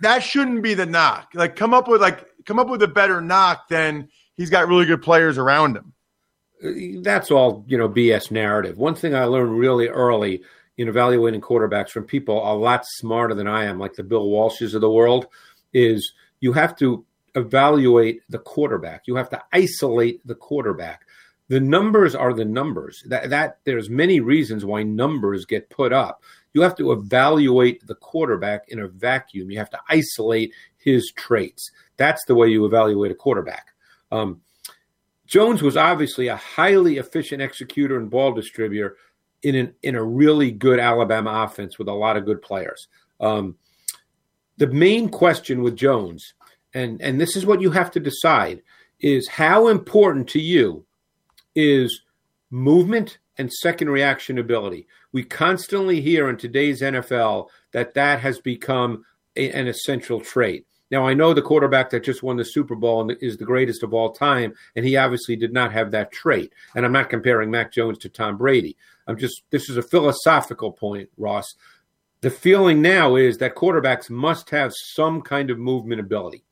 that 0.00 0.22
shouldn't 0.22 0.62
be 0.62 0.74
the 0.74 0.86
knock. 0.86 1.30
Like 1.34 1.56
come 1.56 1.74
up 1.74 1.88
with 1.88 2.00
like 2.00 2.26
come 2.44 2.58
up 2.58 2.68
with 2.68 2.82
a 2.82 2.88
better 2.88 3.20
knock 3.20 3.68
than 3.68 4.08
he's 4.36 4.50
got 4.50 4.68
really 4.68 4.86
good 4.86 5.02
players 5.02 5.38
around 5.38 5.76
him. 5.76 7.02
that's 7.02 7.30
all 7.30 7.64
you 7.68 7.78
know 7.78 7.88
BS 7.88 8.30
narrative. 8.30 8.78
One 8.78 8.94
thing 8.94 9.14
I 9.14 9.24
learned 9.24 9.58
really 9.58 9.88
early 9.88 10.42
in 10.76 10.88
evaluating 10.88 11.40
quarterbacks 11.40 11.90
from 11.90 12.04
people 12.04 12.36
a 12.50 12.54
lot 12.54 12.84
smarter 12.86 13.34
than 13.34 13.48
I 13.48 13.64
am, 13.64 13.78
like 13.78 13.94
the 13.94 14.04
Bill 14.04 14.28
Walshes 14.28 14.74
of 14.74 14.80
the 14.80 14.90
world, 14.90 15.26
is 15.72 16.12
you 16.40 16.52
have 16.52 16.76
to 16.76 17.04
evaluate 17.34 18.22
the 18.28 18.38
quarterback. 18.38 19.02
You 19.06 19.16
have 19.16 19.30
to 19.30 19.42
isolate 19.52 20.24
the 20.26 20.36
quarterback. 20.36 21.02
The 21.48 21.60
numbers 21.60 22.14
are 22.14 22.32
the 22.32 22.44
numbers. 22.44 23.02
That 23.06 23.30
that 23.30 23.58
there's 23.64 23.90
many 23.90 24.20
reasons 24.20 24.64
why 24.64 24.82
numbers 24.82 25.44
get 25.46 25.70
put 25.70 25.92
up. 25.92 26.22
You 26.58 26.64
have 26.64 26.74
to 26.78 26.90
evaluate 26.90 27.86
the 27.86 27.94
quarterback 27.94 28.68
in 28.68 28.80
a 28.80 28.88
vacuum. 28.88 29.48
You 29.48 29.58
have 29.58 29.70
to 29.70 29.78
isolate 29.88 30.52
his 30.76 31.12
traits. 31.14 31.70
That's 31.96 32.24
the 32.24 32.34
way 32.34 32.48
you 32.48 32.64
evaluate 32.64 33.12
a 33.12 33.14
quarterback. 33.14 33.68
Um, 34.10 34.40
Jones 35.24 35.62
was 35.62 35.76
obviously 35.76 36.26
a 36.26 36.34
highly 36.34 36.96
efficient 36.96 37.42
executor 37.42 37.96
and 37.96 38.10
ball 38.10 38.32
distributor 38.32 38.96
in 39.44 39.54
an, 39.54 39.74
in 39.84 39.94
a 39.94 40.02
really 40.02 40.50
good 40.50 40.80
Alabama 40.80 41.44
offense 41.44 41.78
with 41.78 41.86
a 41.86 41.92
lot 41.92 42.16
of 42.16 42.24
good 42.24 42.42
players. 42.42 42.88
Um, 43.20 43.54
the 44.56 44.66
main 44.66 45.10
question 45.10 45.62
with 45.62 45.76
Jones, 45.76 46.34
and 46.74 47.00
and 47.00 47.20
this 47.20 47.36
is 47.36 47.46
what 47.46 47.60
you 47.60 47.70
have 47.70 47.92
to 47.92 48.00
decide, 48.00 48.62
is 48.98 49.28
how 49.28 49.68
important 49.68 50.28
to 50.30 50.40
you 50.40 50.84
is 51.54 52.02
movement 52.50 53.18
and 53.36 53.52
second 53.52 53.90
reaction 53.90 54.38
ability. 54.38 54.88
We 55.12 55.24
constantly 55.24 56.00
hear 56.00 56.28
in 56.28 56.36
today's 56.36 56.82
NFL 56.82 57.48
that 57.72 57.94
that 57.94 58.20
has 58.20 58.40
become 58.40 59.04
a, 59.36 59.50
an 59.50 59.66
essential 59.66 60.20
trait. 60.20 60.66
Now, 60.90 61.06
I 61.06 61.14
know 61.14 61.34
the 61.34 61.42
quarterback 61.42 61.90
that 61.90 62.04
just 62.04 62.22
won 62.22 62.36
the 62.36 62.44
Super 62.44 62.74
Bowl 62.74 63.02
and 63.02 63.16
is 63.20 63.36
the 63.36 63.44
greatest 63.44 63.82
of 63.82 63.92
all 63.92 64.12
time, 64.12 64.54
and 64.74 64.84
he 64.84 64.96
obviously 64.96 65.36
did 65.36 65.52
not 65.52 65.72
have 65.72 65.90
that 65.90 66.12
trait. 66.12 66.52
And 66.74 66.84
I'm 66.86 66.92
not 66.92 67.10
comparing 67.10 67.50
Mac 67.50 67.72
Jones 67.72 67.98
to 67.98 68.08
Tom 68.08 68.38
Brady. 68.38 68.76
I'm 69.06 69.18
just, 69.18 69.42
this 69.50 69.68
is 69.68 69.76
a 69.76 69.82
philosophical 69.82 70.72
point, 70.72 71.10
Ross. 71.18 71.54
The 72.20 72.30
feeling 72.30 72.82
now 72.82 73.16
is 73.16 73.38
that 73.38 73.54
quarterbacks 73.54 74.10
must 74.10 74.50
have 74.50 74.72
some 74.74 75.20
kind 75.20 75.50
of 75.50 75.58
movement 75.58 76.00
ability. 76.00 76.42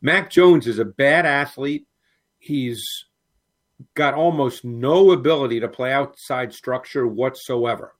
Mac 0.00 0.30
Jones 0.30 0.66
is 0.66 0.78
a 0.78 0.84
bad 0.84 1.26
athlete. 1.26 1.86
He's 2.38 2.82
got 3.94 4.14
almost 4.14 4.64
no 4.64 5.12
ability 5.12 5.60
to 5.60 5.68
play 5.68 5.92
outside 5.92 6.52
structure 6.52 7.06
whatsoever. 7.06 7.94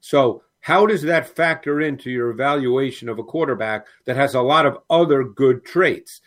So, 0.00 0.42
how 0.60 0.86
does 0.86 1.02
that 1.02 1.34
factor 1.34 1.80
into 1.80 2.10
your 2.10 2.30
evaluation 2.30 3.08
of 3.08 3.18
a 3.18 3.24
quarterback 3.24 3.86
that 4.06 4.16
has 4.16 4.34
a 4.34 4.40
lot 4.40 4.66
of 4.66 4.78
other 4.90 5.24
good 5.24 5.64
traits? 5.64 6.20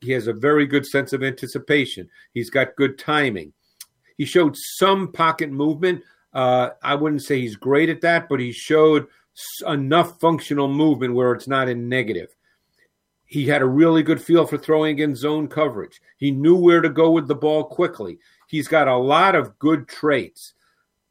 He 0.00 0.12
has 0.12 0.26
a 0.26 0.32
very 0.32 0.66
good 0.66 0.86
sense 0.86 1.12
of 1.12 1.22
anticipation. 1.22 2.08
He's 2.32 2.50
got 2.50 2.76
good 2.76 2.98
timing. 2.98 3.52
He 4.16 4.26
showed 4.26 4.54
some 4.56 5.10
pocket 5.12 5.50
movement. 5.50 6.02
Uh, 6.32 6.70
I 6.82 6.94
wouldn't 6.94 7.22
say 7.22 7.40
he's 7.40 7.56
great 7.56 7.88
at 7.88 8.02
that, 8.02 8.28
but 8.28 8.38
he 8.38 8.52
showed 8.52 9.06
enough 9.66 10.20
functional 10.20 10.68
movement 10.68 11.14
where 11.14 11.32
it's 11.32 11.48
not 11.48 11.68
in 11.68 11.88
negative. 11.88 12.28
He 13.26 13.46
had 13.46 13.62
a 13.62 13.66
really 13.66 14.02
good 14.02 14.20
feel 14.20 14.46
for 14.46 14.58
throwing 14.58 14.98
in 14.98 15.14
zone 15.16 15.48
coverage. 15.48 16.00
He 16.18 16.30
knew 16.30 16.56
where 16.56 16.80
to 16.80 16.88
go 16.88 17.10
with 17.10 17.26
the 17.26 17.34
ball 17.34 17.64
quickly. 17.64 18.18
He's 18.48 18.68
got 18.68 18.88
a 18.88 18.96
lot 18.96 19.34
of 19.34 19.58
good 19.58 19.88
traits, 19.88 20.54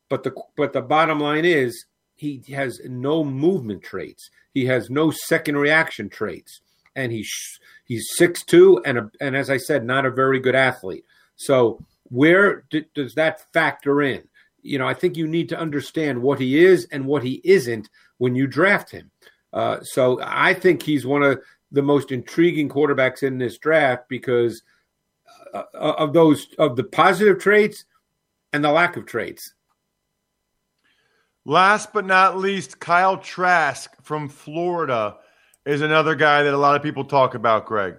but 0.09 0.23
the 0.23 0.33
but 0.55 0.73
the 0.73 0.81
bottom 0.81 1.19
line 1.19 1.45
is 1.45 1.85
he 2.15 2.43
has 2.49 2.79
no 2.85 3.23
movement 3.23 3.83
traits. 3.83 4.29
He 4.53 4.65
has 4.65 4.89
no 4.89 5.11
second 5.11 5.57
reaction 5.57 6.09
traits, 6.09 6.61
and 6.95 7.11
he's 7.11 7.59
he's 7.85 8.11
six 8.15 8.43
two 8.45 8.81
and 8.85 8.97
a, 8.97 9.11
and 9.19 9.35
as 9.35 9.49
I 9.49 9.57
said, 9.57 9.83
not 9.83 10.05
a 10.05 10.11
very 10.11 10.39
good 10.39 10.55
athlete. 10.55 11.05
So 11.35 11.83
where 12.09 12.63
d- 12.69 12.85
does 12.93 13.15
that 13.15 13.51
factor 13.53 14.01
in? 14.01 14.23
You 14.61 14.77
know, 14.77 14.87
I 14.87 14.93
think 14.93 15.17
you 15.17 15.27
need 15.27 15.49
to 15.49 15.59
understand 15.59 16.21
what 16.21 16.39
he 16.39 16.63
is 16.63 16.87
and 16.91 17.05
what 17.05 17.23
he 17.23 17.41
isn't 17.43 17.89
when 18.19 18.35
you 18.35 18.47
draft 18.47 18.91
him. 18.91 19.11
Uh, 19.51 19.81
so 19.81 20.19
I 20.23 20.53
think 20.53 20.83
he's 20.83 21.05
one 21.05 21.23
of 21.23 21.41
the 21.73 21.81
most 21.81 22.11
intriguing 22.11 22.69
quarterbacks 22.69 23.23
in 23.23 23.37
this 23.37 23.57
draft 23.57 24.07
because 24.07 24.61
uh, 25.53 25.63
of 25.73 26.13
those 26.13 26.47
of 26.57 26.75
the 26.75 26.83
positive 26.83 27.39
traits 27.39 27.85
and 28.53 28.63
the 28.63 28.71
lack 28.71 28.95
of 28.95 29.05
traits. 29.05 29.53
Last 31.45 31.91
but 31.91 32.05
not 32.05 32.37
least, 32.37 32.79
Kyle 32.79 33.17
Trask 33.17 33.91
from 34.01 34.29
Florida 34.29 35.17
is 35.65 35.81
another 35.81 36.15
guy 36.15 36.43
that 36.43 36.53
a 36.53 36.57
lot 36.57 36.75
of 36.75 36.83
people 36.83 37.03
talk 37.03 37.35
about, 37.35 37.65
Greg. 37.65 37.95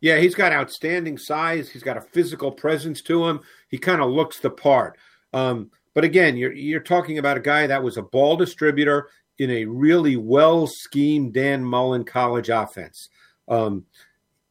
Yeah, 0.00 0.18
he's 0.18 0.34
got 0.34 0.52
outstanding 0.52 1.18
size. 1.18 1.70
He's 1.70 1.82
got 1.82 1.96
a 1.96 2.02
physical 2.02 2.52
presence 2.52 3.00
to 3.02 3.26
him. 3.26 3.40
He 3.68 3.78
kind 3.78 4.02
of 4.02 4.10
looks 4.10 4.38
the 4.38 4.50
part. 4.50 4.98
Um, 5.32 5.70
but 5.94 6.04
again, 6.04 6.36
you're 6.36 6.52
you're 6.52 6.80
talking 6.80 7.18
about 7.18 7.36
a 7.36 7.40
guy 7.40 7.66
that 7.66 7.82
was 7.82 7.96
a 7.96 8.02
ball 8.02 8.36
distributor 8.36 9.08
in 9.38 9.50
a 9.50 9.64
really 9.64 10.16
well 10.16 10.66
schemed 10.66 11.34
Dan 11.34 11.64
Mullen 11.64 12.04
college 12.04 12.48
offense. 12.48 13.08
Um, 13.46 13.86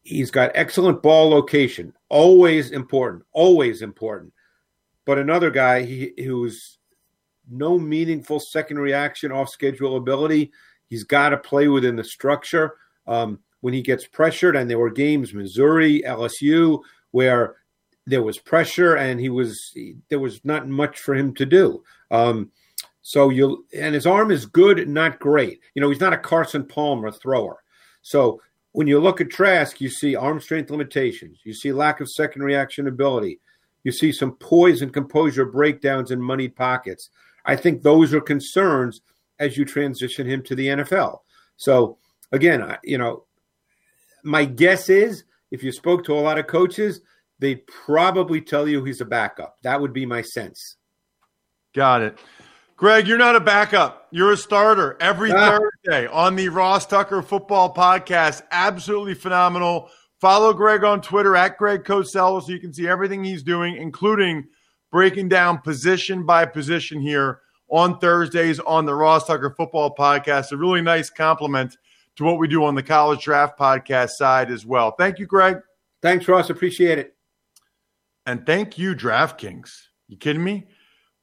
he's 0.03 0.31
got 0.31 0.51
excellent 0.55 1.01
ball 1.01 1.29
location, 1.29 1.93
always 2.09 2.71
important, 2.71 3.23
always 3.33 3.81
important. 3.81 4.33
But 5.05 5.17
another 5.17 5.51
guy 5.51 5.83
he, 5.83 6.13
who's 6.17 6.77
no 7.49 7.79
meaningful 7.79 8.39
second 8.39 8.79
reaction 8.79 9.31
off 9.31 9.49
schedule 9.49 9.97
ability. 9.97 10.51
He's 10.89 11.03
got 11.03 11.29
to 11.29 11.37
play 11.37 11.67
within 11.67 11.95
the 11.95 12.03
structure. 12.03 12.75
Um, 13.05 13.39
when 13.61 13.73
he 13.73 13.81
gets 13.81 14.05
pressured, 14.05 14.55
and 14.55 14.69
there 14.69 14.77
were 14.77 14.91
games, 14.91 15.33
Missouri, 15.33 16.03
LSU, 16.05 16.81
where 17.11 17.55
there 18.05 18.23
was 18.23 18.37
pressure 18.37 18.95
and 18.95 19.19
he 19.19 19.29
was 19.29 19.73
there 20.09 20.19
was 20.19 20.43
not 20.45 20.67
much 20.67 20.99
for 20.99 21.13
him 21.13 21.33
to 21.35 21.45
do. 21.45 21.83
Um, 22.09 22.51
so 23.07 23.29
you 23.29 23.65
and 23.73 23.95
his 23.95 24.05
arm 24.05 24.31
is 24.31 24.45
good, 24.45 24.85
not 24.89 25.17
great. 25.17 25.61
You 25.73 25.81
know, 25.81 25.87
he's 25.87 26.01
not 26.01 26.11
a 26.11 26.17
Carson 26.17 26.65
Palmer 26.65 27.09
thrower. 27.09 27.63
So 28.01 28.41
when 28.73 28.85
you 28.85 28.99
look 28.99 29.21
at 29.21 29.29
Trask, 29.29 29.79
you 29.79 29.87
see 29.89 30.17
arm 30.17 30.41
strength 30.41 30.69
limitations. 30.69 31.39
You 31.45 31.53
see 31.53 31.71
lack 31.71 32.01
of 32.01 32.11
second 32.11 32.41
reaction 32.41 32.85
ability. 32.85 33.39
You 33.85 33.93
see 33.93 34.11
some 34.11 34.33
poise 34.33 34.81
and 34.81 34.91
composure 34.91 35.45
breakdowns 35.45 36.11
in 36.11 36.21
money 36.21 36.49
pockets. 36.49 37.09
I 37.45 37.55
think 37.55 37.81
those 37.81 38.13
are 38.13 38.19
concerns 38.19 38.99
as 39.39 39.55
you 39.55 39.63
transition 39.63 40.27
him 40.27 40.43
to 40.43 40.53
the 40.53 40.67
NFL. 40.67 41.19
So 41.55 41.99
again, 42.33 42.61
I, 42.61 42.77
you 42.83 42.97
know, 42.97 43.23
my 44.25 44.43
guess 44.43 44.89
is 44.89 45.23
if 45.51 45.63
you 45.63 45.71
spoke 45.71 46.03
to 46.03 46.13
a 46.13 46.19
lot 46.19 46.39
of 46.39 46.47
coaches, 46.47 46.99
they'd 47.39 47.65
probably 47.67 48.41
tell 48.41 48.67
you 48.67 48.83
he's 48.83 48.99
a 48.99 49.05
backup. 49.05 49.55
That 49.63 49.79
would 49.79 49.93
be 49.93 50.05
my 50.05 50.21
sense. 50.21 50.75
Got 51.73 52.01
it. 52.01 52.19
Greg, 52.77 53.07
you're 53.07 53.17
not 53.17 53.35
a 53.35 53.39
backup. 53.39 54.07
You're 54.11 54.31
a 54.33 54.37
starter 54.37 54.95
every 54.99 55.31
Ah. 55.31 55.57
Thursday 55.57 56.07
on 56.07 56.35
the 56.35 56.47
Ross 56.49 56.85
Tucker 56.85 57.23
Football 57.23 57.73
Podcast. 57.73 58.43
Absolutely 58.51 59.15
phenomenal. 59.15 59.89
Follow 60.21 60.53
Greg 60.53 60.83
on 60.83 61.01
Twitter 61.01 61.35
at 61.35 61.57
Greg 61.57 61.83
Cosell 61.83 62.41
so 62.41 62.51
you 62.51 62.59
can 62.59 62.71
see 62.71 62.87
everything 62.87 63.23
he's 63.23 63.41
doing, 63.43 63.75
including 63.77 64.47
breaking 64.91 65.27
down 65.27 65.57
position 65.59 66.23
by 66.23 66.45
position 66.45 67.01
here 67.01 67.39
on 67.69 67.97
Thursdays 67.97 68.59
on 68.59 68.85
the 68.85 68.93
Ross 68.93 69.25
Tucker 69.25 69.49
Football 69.57 69.95
Podcast. 69.95 70.51
A 70.51 70.57
really 70.57 70.81
nice 70.81 71.09
compliment 71.09 71.75
to 72.15 72.23
what 72.23 72.37
we 72.37 72.47
do 72.47 72.63
on 72.63 72.75
the 72.75 72.83
College 72.83 73.23
Draft 73.23 73.57
Podcast 73.59 74.11
side 74.11 74.51
as 74.51 74.65
well. 74.67 74.91
Thank 74.91 75.17
you, 75.17 75.25
Greg. 75.25 75.57
Thanks, 76.03 76.27
Ross. 76.27 76.51
Appreciate 76.51 76.99
it. 76.99 77.15
And 78.27 78.45
thank 78.45 78.77
you, 78.77 78.93
DraftKings. 78.95 79.71
You 80.07 80.17
kidding 80.17 80.43
me? 80.43 80.67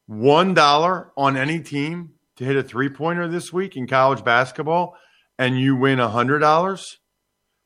One 0.07 0.53
dollar 0.53 1.11
on 1.17 1.35
any 1.35 1.59
team 1.59 2.11
to 2.35 2.45
hit 2.45 2.55
a 2.55 2.63
three 2.63 2.89
pointer 2.89 3.27
this 3.27 3.51
week 3.51 3.75
in 3.75 3.87
college 3.87 4.23
basketball, 4.23 4.95
and 5.39 5.59
you 5.59 5.75
win 5.75 5.99
a 5.99 6.09
hundred 6.09 6.39
dollars. 6.39 6.99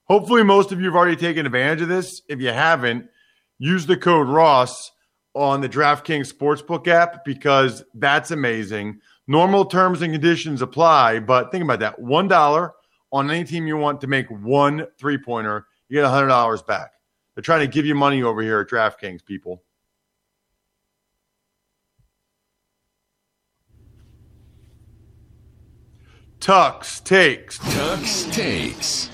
Hopefully, 0.06 0.44
most 0.44 0.72
of 0.72 0.80
you 0.80 0.86
have 0.86 0.96
already 0.96 1.16
taken 1.16 1.46
advantage 1.46 1.82
of 1.82 1.90
this. 1.90 2.22
If 2.30 2.40
you 2.40 2.50
haven't, 2.50 3.10
use 3.58 3.86
the 3.86 3.98
code 3.98 4.28
Ross 4.28 4.92
on 5.34 5.62
the 5.62 5.70
DraftKings 5.70 6.34
Sportsbook 6.34 6.88
app 6.88 7.24
because 7.26 7.84
that's 7.94 8.32
amazing. 8.32 9.00
Normal 9.28 9.66
terms 9.66 10.02
and 10.02 10.14
conditions 10.14 10.62
apply, 10.62 11.20
but 11.20 11.52
think 11.52 11.64
about 11.64 11.80
that. 11.82 12.00
One 12.00 12.28
dollar 12.28 12.74
on 13.12 13.30
any 13.30 13.44
team 13.44 13.68
you 13.68 13.78
want 13.78 14.02
to 14.02 14.08
make 14.08 14.28
one 14.30 14.88
three 14.98 15.18
pointer, 15.18 15.68
you 15.90 15.96
get 15.96 16.06
a 16.06 16.10
hundred 16.10 16.30
dollars 16.30 16.62
back. 16.62 16.92
They're 17.36 17.42
trying 17.42 17.62
to 17.62 17.74
give 17.74 17.86
you 17.86 17.96
money 17.96 18.24
over 18.24 18.42
here 18.42 18.62
at 18.62 18.68
DraftKings, 18.70 19.26
people. 19.26 19.64
Tux 26.40 27.04
takes. 27.04 27.58
Tux 27.60 28.32
takes. 28.32 29.10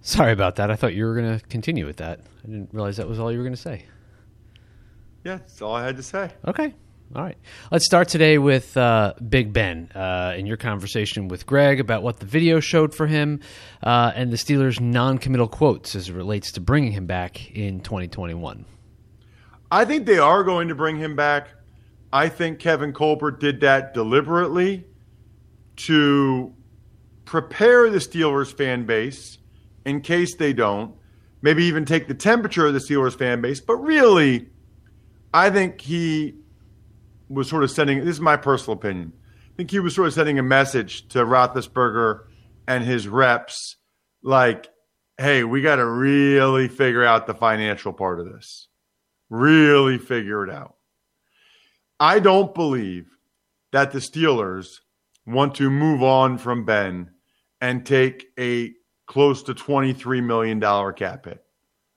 Sorry 0.00 0.32
about 0.32 0.56
that. 0.56 0.70
I 0.70 0.76
thought 0.76 0.94
you 0.94 1.04
were 1.04 1.14
going 1.14 1.38
to 1.38 1.46
continue 1.46 1.86
with 1.86 1.98
that. 1.98 2.20
I 2.42 2.46
didn't 2.46 2.70
realize 2.72 2.96
that 2.96 3.08
was 3.08 3.20
all 3.20 3.30
you 3.30 3.38
were 3.38 3.44
going 3.44 3.54
to 3.54 3.60
say. 3.60 3.84
Yeah, 5.24 5.36
that's 5.36 5.60
all 5.60 5.74
I 5.74 5.84
had 5.84 5.96
to 5.96 6.02
say. 6.02 6.30
Okay. 6.46 6.74
All 7.14 7.22
right. 7.22 7.36
Let's 7.70 7.86
start 7.86 8.08
today 8.08 8.38
with 8.38 8.76
uh, 8.76 9.14
Big 9.28 9.52
Ben 9.52 9.90
uh, 9.94 10.34
in 10.36 10.46
your 10.46 10.56
conversation 10.56 11.28
with 11.28 11.46
Greg 11.46 11.80
about 11.80 12.02
what 12.02 12.20
the 12.20 12.26
video 12.26 12.60
showed 12.60 12.94
for 12.94 13.06
him 13.06 13.40
uh, 13.82 14.12
and 14.14 14.32
the 14.32 14.36
Steelers' 14.36 14.80
non 14.80 15.18
committal 15.18 15.48
quotes 15.48 15.94
as 15.94 16.08
it 16.08 16.14
relates 16.14 16.52
to 16.52 16.60
bringing 16.60 16.92
him 16.92 17.06
back 17.06 17.50
in 17.52 17.80
2021. 17.80 18.64
I 19.70 19.84
think 19.84 20.06
they 20.06 20.18
are 20.18 20.42
going 20.42 20.68
to 20.68 20.74
bring 20.74 20.96
him 20.96 21.16
back. 21.16 21.48
I 22.12 22.28
think 22.28 22.58
Kevin 22.58 22.92
Colbert 22.92 23.40
did 23.40 23.60
that 23.60 23.92
deliberately 23.94 24.86
to 25.76 26.54
prepare 27.24 27.90
the 27.90 27.98
Steelers 27.98 28.52
fan 28.52 28.86
base 28.86 29.38
in 29.84 30.00
case 30.00 30.34
they 30.36 30.52
don't. 30.52 30.94
Maybe 31.40 31.64
even 31.64 31.84
take 31.84 32.08
the 32.08 32.14
temperature 32.14 32.66
of 32.66 32.72
the 32.72 32.80
Steelers 32.80 33.16
fan 33.16 33.40
base. 33.40 33.60
But 33.60 33.76
really, 33.76 34.48
I 35.32 35.50
think 35.50 35.80
he 35.80 36.34
was 37.28 37.48
sort 37.48 37.62
of 37.62 37.70
sending 37.70 38.00
this 38.00 38.16
is 38.16 38.20
my 38.20 38.36
personal 38.36 38.76
opinion. 38.76 39.12
I 39.52 39.56
think 39.56 39.70
he 39.70 39.78
was 39.78 39.94
sort 39.94 40.08
of 40.08 40.14
sending 40.14 40.38
a 40.38 40.42
message 40.42 41.06
to 41.08 41.18
Roethlisberger 41.18 42.24
and 42.66 42.84
his 42.84 43.06
reps 43.06 43.76
like, 44.22 44.68
hey, 45.18 45.44
we 45.44 45.62
got 45.62 45.76
to 45.76 45.86
really 45.86 46.68
figure 46.68 47.04
out 47.04 47.26
the 47.26 47.34
financial 47.34 47.92
part 47.92 48.20
of 48.20 48.26
this. 48.26 48.68
Really 49.30 49.98
figure 49.98 50.44
it 50.44 50.50
out. 50.50 50.77
I 52.00 52.20
don't 52.20 52.54
believe 52.54 53.08
that 53.72 53.90
the 53.92 53.98
Steelers 53.98 54.80
want 55.26 55.54
to 55.56 55.68
move 55.70 56.02
on 56.02 56.38
from 56.38 56.64
Ben 56.64 57.10
and 57.60 57.84
take 57.84 58.26
a 58.38 58.72
close 59.06 59.42
to 59.44 59.54
$23 59.54 60.22
million 60.22 60.60
cap 60.94 61.24
hit. 61.24 61.42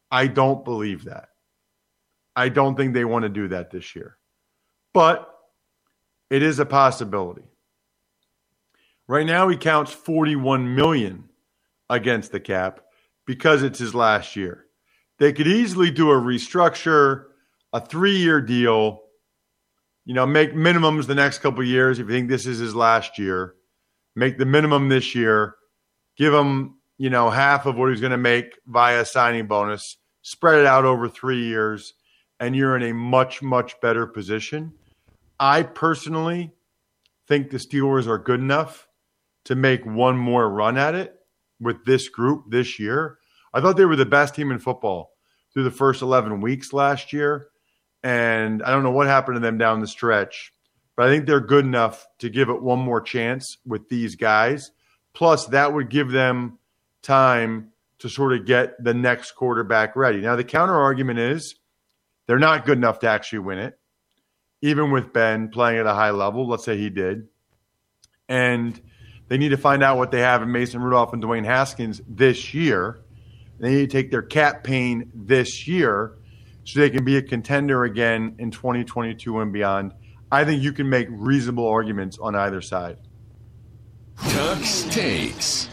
I 0.09 0.27
don't 0.27 0.65
believe 0.65 1.05
that. 1.05 1.29
I 2.35 2.49
don't 2.49 2.75
think 2.75 2.93
they 2.93 3.05
want 3.05 3.23
to 3.23 3.29
do 3.29 3.47
that 3.49 3.71
this 3.71 3.95
year. 3.95 4.17
But 4.93 5.27
it 6.29 6.41
is 6.41 6.59
a 6.59 6.65
possibility. 6.65 7.43
Right 9.07 9.25
now 9.25 9.49
he 9.49 9.57
counts 9.57 9.91
41 9.91 10.73
million 10.73 11.25
against 11.89 12.31
the 12.31 12.39
cap 12.39 12.79
because 13.25 13.63
it's 13.63 13.79
his 13.79 13.93
last 13.93 14.35
year. 14.35 14.65
They 15.19 15.33
could 15.33 15.47
easily 15.47 15.91
do 15.91 16.09
a 16.11 16.15
restructure, 16.15 17.25
a 17.73 17.81
3-year 17.81 18.41
deal, 18.41 19.03
you 20.05 20.13
know, 20.13 20.25
make 20.25 20.53
minimums 20.53 21.07
the 21.07 21.15
next 21.15 21.39
couple 21.39 21.63
years 21.63 21.99
if 21.99 22.07
you 22.07 22.13
think 22.13 22.29
this 22.29 22.45
is 22.45 22.59
his 22.59 22.75
last 22.75 23.17
year. 23.17 23.55
Make 24.15 24.37
the 24.37 24.45
minimum 24.45 24.89
this 24.89 25.15
year, 25.15 25.55
give 26.17 26.33
him, 26.33 26.75
you 26.97 27.09
know, 27.09 27.29
half 27.29 27.65
of 27.65 27.77
what 27.77 27.89
he's 27.89 28.01
going 28.01 28.11
to 28.11 28.17
make 28.17 28.57
via 28.67 29.05
signing 29.05 29.47
bonus, 29.47 29.97
spread 30.21 30.59
it 30.59 30.65
out 30.65 30.85
over 30.85 31.07
3 31.07 31.43
years 31.43 31.93
and 32.39 32.55
you're 32.55 32.75
in 32.75 32.83
a 32.83 32.93
much 32.93 33.41
much 33.41 33.79
better 33.81 34.05
position 34.05 34.73
I 35.41 35.63
personally 35.63 36.53
think 37.27 37.49
the 37.49 37.57
Steelers 37.57 38.05
are 38.05 38.19
good 38.19 38.39
enough 38.39 38.87
to 39.45 39.55
make 39.55 39.83
one 39.83 40.15
more 40.15 40.47
run 40.47 40.77
at 40.77 40.93
it 40.93 41.15
with 41.59 41.83
this 41.83 42.09
group 42.09 42.43
this 42.51 42.77
year. 42.77 43.17
I 43.51 43.59
thought 43.59 43.75
they 43.75 43.85
were 43.85 43.95
the 43.95 44.05
best 44.05 44.35
team 44.35 44.51
in 44.51 44.59
football 44.59 45.13
through 45.51 45.63
the 45.63 45.71
first 45.71 46.03
11 46.03 46.41
weeks 46.41 46.73
last 46.73 47.11
year. 47.11 47.47
And 48.03 48.63
I 48.63 48.71
don't 48.71 48.83
know 48.83 48.91
what 48.91 49.07
happened 49.07 49.35
to 49.35 49.39
them 49.39 49.57
down 49.57 49.79
the 49.79 49.87
stretch, 49.87 50.53
but 50.95 51.07
I 51.07 51.09
think 51.09 51.25
they're 51.25 51.39
good 51.39 51.65
enough 51.65 52.07
to 52.19 52.29
give 52.29 52.49
it 52.49 52.61
one 52.61 52.79
more 52.79 53.01
chance 53.01 53.57
with 53.65 53.89
these 53.89 54.15
guys. 54.15 54.71
Plus, 55.13 55.45
that 55.47 55.73
would 55.73 55.89
give 55.89 56.11
them 56.11 56.57
time 57.01 57.71
to 57.99 58.09
sort 58.09 58.33
of 58.33 58.45
get 58.45 58.83
the 58.83 58.93
next 58.93 59.33
quarterback 59.33 59.95
ready. 59.95 60.21
Now, 60.21 60.35
the 60.35 60.43
counter 60.43 60.75
argument 60.75 61.19
is 61.19 61.55
they're 62.25 62.39
not 62.39 62.65
good 62.65 62.77
enough 62.77 62.99
to 62.99 63.07
actually 63.07 63.39
win 63.39 63.59
it 63.59 63.77
even 64.61 64.91
with 64.91 65.11
Ben 65.11 65.49
playing 65.49 65.79
at 65.79 65.87
a 65.87 65.93
high 65.93 66.11
level. 66.11 66.47
Let's 66.47 66.63
say 66.63 66.77
he 66.77 66.89
did. 66.89 67.27
And 68.29 68.79
they 69.27 69.37
need 69.37 69.49
to 69.49 69.57
find 69.57 69.83
out 69.83 69.97
what 69.97 70.11
they 70.11 70.19
have 70.21 70.41
in 70.41 70.51
Mason 70.51 70.81
Rudolph 70.81 71.13
and 71.13 71.23
Dwayne 71.23 71.45
Haskins 71.45 72.01
this 72.07 72.53
year. 72.53 72.99
They 73.59 73.71
need 73.71 73.89
to 73.89 73.97
take 73.97 74.11
their 74.11 74.21
cap 74.21 74.63
pain 74.63 75.11
this 75.13 75.67
year 75.67 76.17
so 76.63 76.79
they 76.79 76.89
can 76.89 77.03
be 77.03 77.17
a 77.17 77.21
contender 77.21 77.83
again 77.83 78.35
in 78.39 78.51
2022 78.51 79.39
and 79.39 79.51
beyond. 79.51 79.93
I 80.31 80.45
think 80.45 80.61
you 80.63 80.71
can 80.71 80.89
make 80.89 81.07
reasonable 81.09 81.67
arguments 81.67 82.17
on 82.19 82.35
either 82.35 82.61
side. 82.61 82.97
Tux 84.17 84.89
takes. 84.91 85.69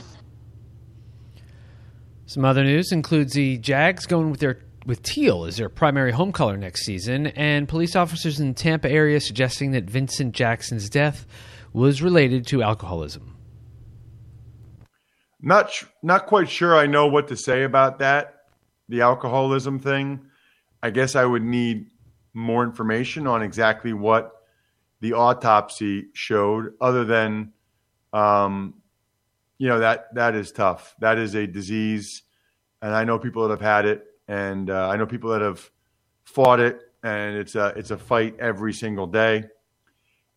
Some 2.27 2.45
other 2.45 2.65
news 2.65 2.93
includes 2.93 3.33
the 3.35 3.59
Jags 3.59 4.07
going 4.07 4.31
with 4.31 4.41
their 4.41 4.61
with 4.87 5.03
teal 5.03 5.45
as 5.45 5.59
their 5.59 5.69
primary 5.69 6.13
home 6.13 6.33
color 6.33 6.57
next 6.57 6.85
season, 6.85 7.27
and 7.29 7.69
police 7.69 7.95
officers 7.95 8.41
in 8.41 8.49
the 8.49 8.55
Tampa 8.55 8.91
area 8.91 9.21
suggesting 9.21 9.73
that 9.73 9.85
Vincent 9.85 10.35
Jackson's 10.35 10.89
death 10.89 11.27
was 11.75 12.01
related 12.01 12.47
to 12.47 12.63
alcoholism. 12.63 13.37
Not 15.41 15.71
not 16.03 16.27
quite 16.27 16.49
sure 16.49 16.77
I 16.77 16.87
know 16.87 17.07
what 17.07 17.29
to 17.29 17.37
say 17.37 17.65
about 17.65 17.99
that, 17.99 18.45
the 18.89 19.03
alcoholism 19.03 19.79
thing. 19.79 20.28
I 20.83 20.91
guess 20.91 21.17
I 21.17 21.25
would 21.25 21.43
need 21.43 21.91
more 22.35 22.65
information 22.65 23.27
on 23.27 23.43
exactly 23.43 23.93
what 23.93 24.33
the 25.01 25.15
autopsy 25.15 26.07
showed, 26.13 26.75
other 26.81 27.05
than, 27.05 27.53
um, 28.13 28.75
you 29.59 29.69
know 29.69 29.81
that 29.81 30.15
that 30.15 30.35
is 30.35 30.53
tough. 30.53 30.95
That 31.01 31.19
is 31.19 31.35
a 31.35 31.47
disease, 31.47 32.23
and 32.81 32.95
I 32.95 33.05
know 33.05 33.19
people 33.19 33.43
that 33.43 33.51
have 33.51 33.61
had 33.61 33.87
it 33.87 34.05
and 34.29 34.69
uh, 34.69 34.89
I 34.89 34.97
know 34.97 35.07
people 35.07 35.31
that 35.31 35.41
have 35.41 35.69
fought 36.25 36.61
it, 36.61 36.81
and 37.03 37.37
it's 37.37 37.55
a 37.55 37.73
it's 37.77 37.91
a 37.91 37.97
fight 37.97 38.37
every 38.39 38.75
single 38.75 39.07
day. 39.07 39.45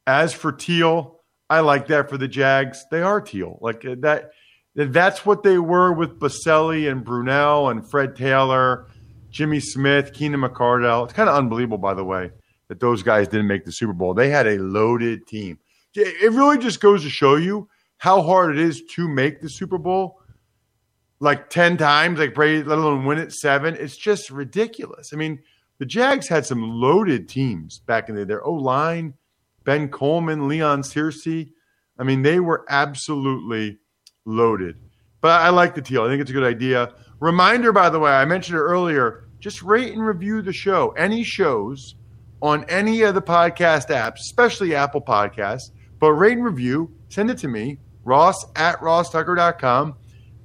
As 0.07 0.33
for 0.33 0.51
teal, 0.51 1.19
I 1.49 1.59
like 1.59 1.87
that 1.87 2.09
for 2.09 2.17
the 2.17 2.27
Jags. 2.27 2.85
They 2.89 3.01
are 3.01 3.21
teal, 3.21 3.59
like 3.61 3.85
uh, 3.85 3.95
that. 3.99 4.31
That's 4.73 5.25
what 5.25 5.43
they 5.43 5.57
were 5.57 5.91
with 5.91 6.17
Boselli 6.17 6.89
and 6.89 7.05
Brunell 7.05 7.69
and 7.69 7.87
Fred 7.87 8.15
Taylor, 8.15 8.87
Jimmy 9.31 9.59
Smith, 9.59 10.13
Keenan 10.13 10.41
McCardell. 10.41 11.05
It's 11.05 11.13
kind 11.13 11.29
of 11.29 11.35
unbelievable, 11.35 11.77
by 11.77 11.93
the 11.93 12.03
way, 12.03 12.31
that 12.67 12.79
those 12.79 13.01
guys 13.01 13.27
didn't 13.27 13.47
make 13.47 13.65
the 13.65 13.71
Super 13.71 13.93
Bowl. 13.93 14.13
They 14.13 14.29
had 14.29 14.45
a 14.45 14.59
loaded 14.59 15.25
team. 15.25 15.57
It 15.95 16.31
really 16.31 16.57
just 16.57 16.79
goes 16.79 17.03
to 17.03 17.09
show 17.09 17.35
you 17.35 17.67
how 17.97 18.21
hard 18.21 18.55
it 18.55 18.59
is 18.59 18.83
to 18.95 19.07
make 19.07 19.41
the 19.41 19.49
Super 19.49 19.77
Bowl 19.77 20.21
like 21.19 21.49
10 21.49 21.77
times, 21.77 22.19
like 22.19 22.33
Brady, 22.33 22.63
let 22.63 22.77
alone 22.77 23.05
win 23.05 23.19
it 23.19 23.31
seven. 23.31 23.75
It's 23.75 23.97
just 23.97 24.29
ridiculous. 24.29 25.13
I 25.13 25.17
mean, 25.17 25.39
the 25.77 25.85
Jags 25.85 26.27
had 26.27 26.45
some 26.45 26.61
loaded 26.61 27.29
teams 27.29 27.79
back 27.79 28.09
in 28.09 28.15
the 28.15 28.21
day. 28.21 28.29
Their 28.29 28.43
O 28.43 28.53
line, 28.53 29.13
Ben 29.63 29.89
Coleman, 29.89 30.47
Leon 30.47 30.81
Searcy. 30.81 31.51
I 31.99 32.03
mean, 32.03 32.21
they 32.21 32.39
were 32.39 32.65
absolutely 32.69 33.79
loaded. 34.25 34.77
But 35.21 35.41
I 35.41 35.49
like 35.49 35.75
the 35.75 35.81
teal. 35.81 36.03
I 36.03 36.07
think 36.07 36.21
it's 36.21 36.31
a 36.31 36.33
good 36.33 36.43
idea. 36.43 36.93
Reminder, 37.21 37.71
by 37.71 37.89
the 37.89 37.99
way, 37.99 38.11
I 38.11 38.25
mentioned 38.25 38.57
it 38.57 38.61
earlier. 38.61 39.25
Just 39.39 39.61
rate 39.61 39.93
and 39.93 40.05
review 40.05 40.41
the 40.41 40.51
show. 40.51 40.89
Any 40.97 41.23
shows 41.23 41.95
on 42.41 42.65
any 42.65 43.03
of 43.03 43.15
the 43.15 43.21
podcast 43.21 43.89
apps, 43.89 44.19
especially 44.21 44.75
Apple 44.75 45.01
Podcasts, 45.01 45.71
but 45.99 46.11
rate 46.13 46.33
and 46.33 46.43
review. 46.43 46.91
Send 47.09 47.29
it 47.29 47.37
to 47.39 47.47
me, 47.47 47.77
ross 48.03 48.43
at 48.55 48.79
rosstucker.com 48.79 49.95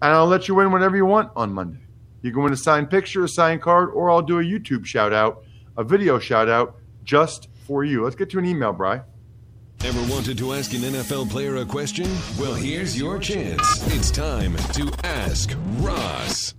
and 0.03 0.13
I'll 0.13 0.27
let 0.27 0.49
you 0.49 0.55
win 0.55 0.71
whatever 0.71 0.97
you 0.97 1.07
want 1.07 1.31
on 1.35 1.53
Monday. 1.53 1.81
You 2.23 2.33
can 2.33 2.43
win 2.43 2.53
a 2.53 2.57
signed 2.57 2.91
picture, 2.91 3.25
a 3.25 3.29
signed 3.29 3.63
card, 3.63 3.91
or 3.91 4.11
I'll 4.11 4.23
do 4.23 4.39
a 4.39 4.43
YouTube 4.43 4.85
shout 4.85 5.13
out, 5.13 5.45
a 5.77 5.85
video 5.85 6.19
shout 6.19 6.49
out 6.49 6.77
just 7.05 7.49
for 7.67 7.85
you. 7.85 8.05
Let's 8.05 8.17
get 8.17 8.31
to 8.31 8.39
an 8.39 8.45
email, 8.45 8.73
Bry. 8.73 9.03
Ever 9.85 10.13
wanted 10.13 10.39
to 10.39 10.53
ask 10.53 10.73
an 10.73 10.81
NFL 10.81 11.31
player 11.31 11.57
a 11.57 11.65
question? 11.65 12.11
Well, 12.39 12.55
here's 12.55 12.99
your 12.99 13.19
chance. 13.19 13.87
It's 13.95 14.11
time 14.11 14.57
to 14.57 14.93
ask 15.05 15.55
Ross. 15.79 16.55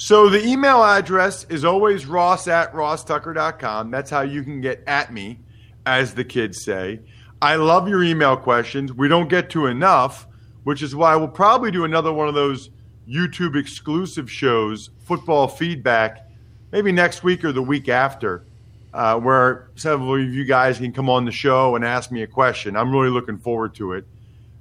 So 0.00 0.30
the 0.30 0.42
email 0.46 0.82
address 0.82 1.44
is 1.50 1.62
always 1.62 2.06
ross 2.06 2.48
at 2.48 2.72
rosstucker.com. 2.72 3.90
That's 3.90 4.08
how 4.08 4.22
you 4.22 4.42
can 4.42 4.62
get 4.62 4.82
at 4.86 5.12
me, 5.12 5.40
as 5.84 6.14
the 6.14 6.24
kids 6.24 6.64
say. 6.64 7.00
I 7.42 7.56
love 7.56 7.86
your 7.86 8.02
email 8.02 8.34
questions. 8.36 8.94
We 8.94 9.08
don't 9.08 9.28
get 9.28 9.50
to 9.50 9.66
enough 9.66 10.26
which 10.64 10.82
is 10.82 10.94
why 10.94 11.16
we'll 11.16 11.28
probably 11.28 11.70
do 11.70 11.84
another 11.84 12.12
one 12.12 12.28
of 12.28 12.34
those 12.34 12.70
YouTube 13.08 13.56
exclusive 13.56 14.30
shows, 14.30 14.90
football 15.00 15.48
feedback, 15.48 16.28
maybe 16.70 16.92
next 16.92 17.24
week 17.24 17.44
or 17.44 17.52
the 17.52 17.62
week 17.62 17.88
after, 17.88 18.44
uh, 18.92 19.18
where 19.18 19.70
several 19.74 20.14
of 20.14 20.32
you 20.32 20.44
guys 20.44 20.78
can 20.78 20.92
come 20.92 21.08
on 21.08 21.24
the 21.24 21.32
show 21.32 21.76
and 21.76 21.84
ask 21.84 22.12
me 22.12 22.22
a 22.22 22.26
question. 22.26 22.76
I'm 22.76 22.92
really 22.92 23.10
looking 23.10 23.38
forward 23.38 23.74
to 23.76 23.94
it. 23.94 24.04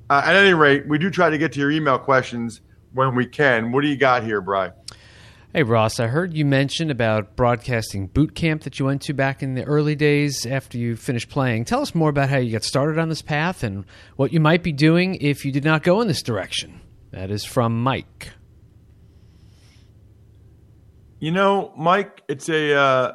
Uh, 0.10 0.22
at 0.26 0.36
any 0.36 0.54
rate, 0.54 0.88
we 0.88 0.98
do 0.98 1.10
try 1.10 1.30
to 1.30 1.38
get 1.38 1.52
to 1.54 1.60
your 1.60 1.72
email 1.72 2.00
questions 2.00 2.62
when 2.94 3.14
we 3.14 3.26
can. 3.26 3.72
What 3.72 3.82
do 3.82 3.88
you 3.88 3.98
got 3.98 4.24
here, 4.24 4.42
Bry? 4.42 4.72
Hey, 5.52 5.64
Ross, 5.64 6.00
I 6.00 6.06
heard 6.06 6.36
you 6.36 6.46
mention 6.46 6.92
about 6.92 7.36
broadcasting 7.36 8.06
boot 8.06 8.36
camp 8.36 8.62
that 8.62 8.78
you 8.78 8.86
went 8.86 9.02
to 9.02 9.16
back 9.16 9.42
in 9.42 9.56
the 9.56 9.64
early 9.64 9.96
days 9.96 10.46
after 10.46 10.78
you 10.78 10.96
finished 10.96 11.28
playing. 11.28 11.66
Tell 11.66 11.82
us 11.82 11.96
more 11.96 12.12
about 12.12 12.30
how 12.30 12.38
you 12.38 12.52
got 12.52 12.64
started 12.64 13.00
on 13.00 13.10
this 13.10 13.24
path 13.24 13.64
and 13.64 13.84
what 14.16 14.32
you 14.32 14.40
might 14.40 14.62
be 14.62 14.72
doing 14.72 15.16
if 15.16 15.46
you 15.46 15.52
did 15.52 15.64
not 15.64 15.82
go 15.82 16.02
in 16.02 16.08
this 16.08 16.22
direction. 16.22 16.82
That 17.10 17.32
is 17.32 17.44
from 17.44 17.82
Mike. 17.82 18.30
You 21.20 21.32
know, 21.32 21.74
Mike, 21.76 22.22
it's 22.30 22.48
a 22.48 22.76
uh, 22.76 23.14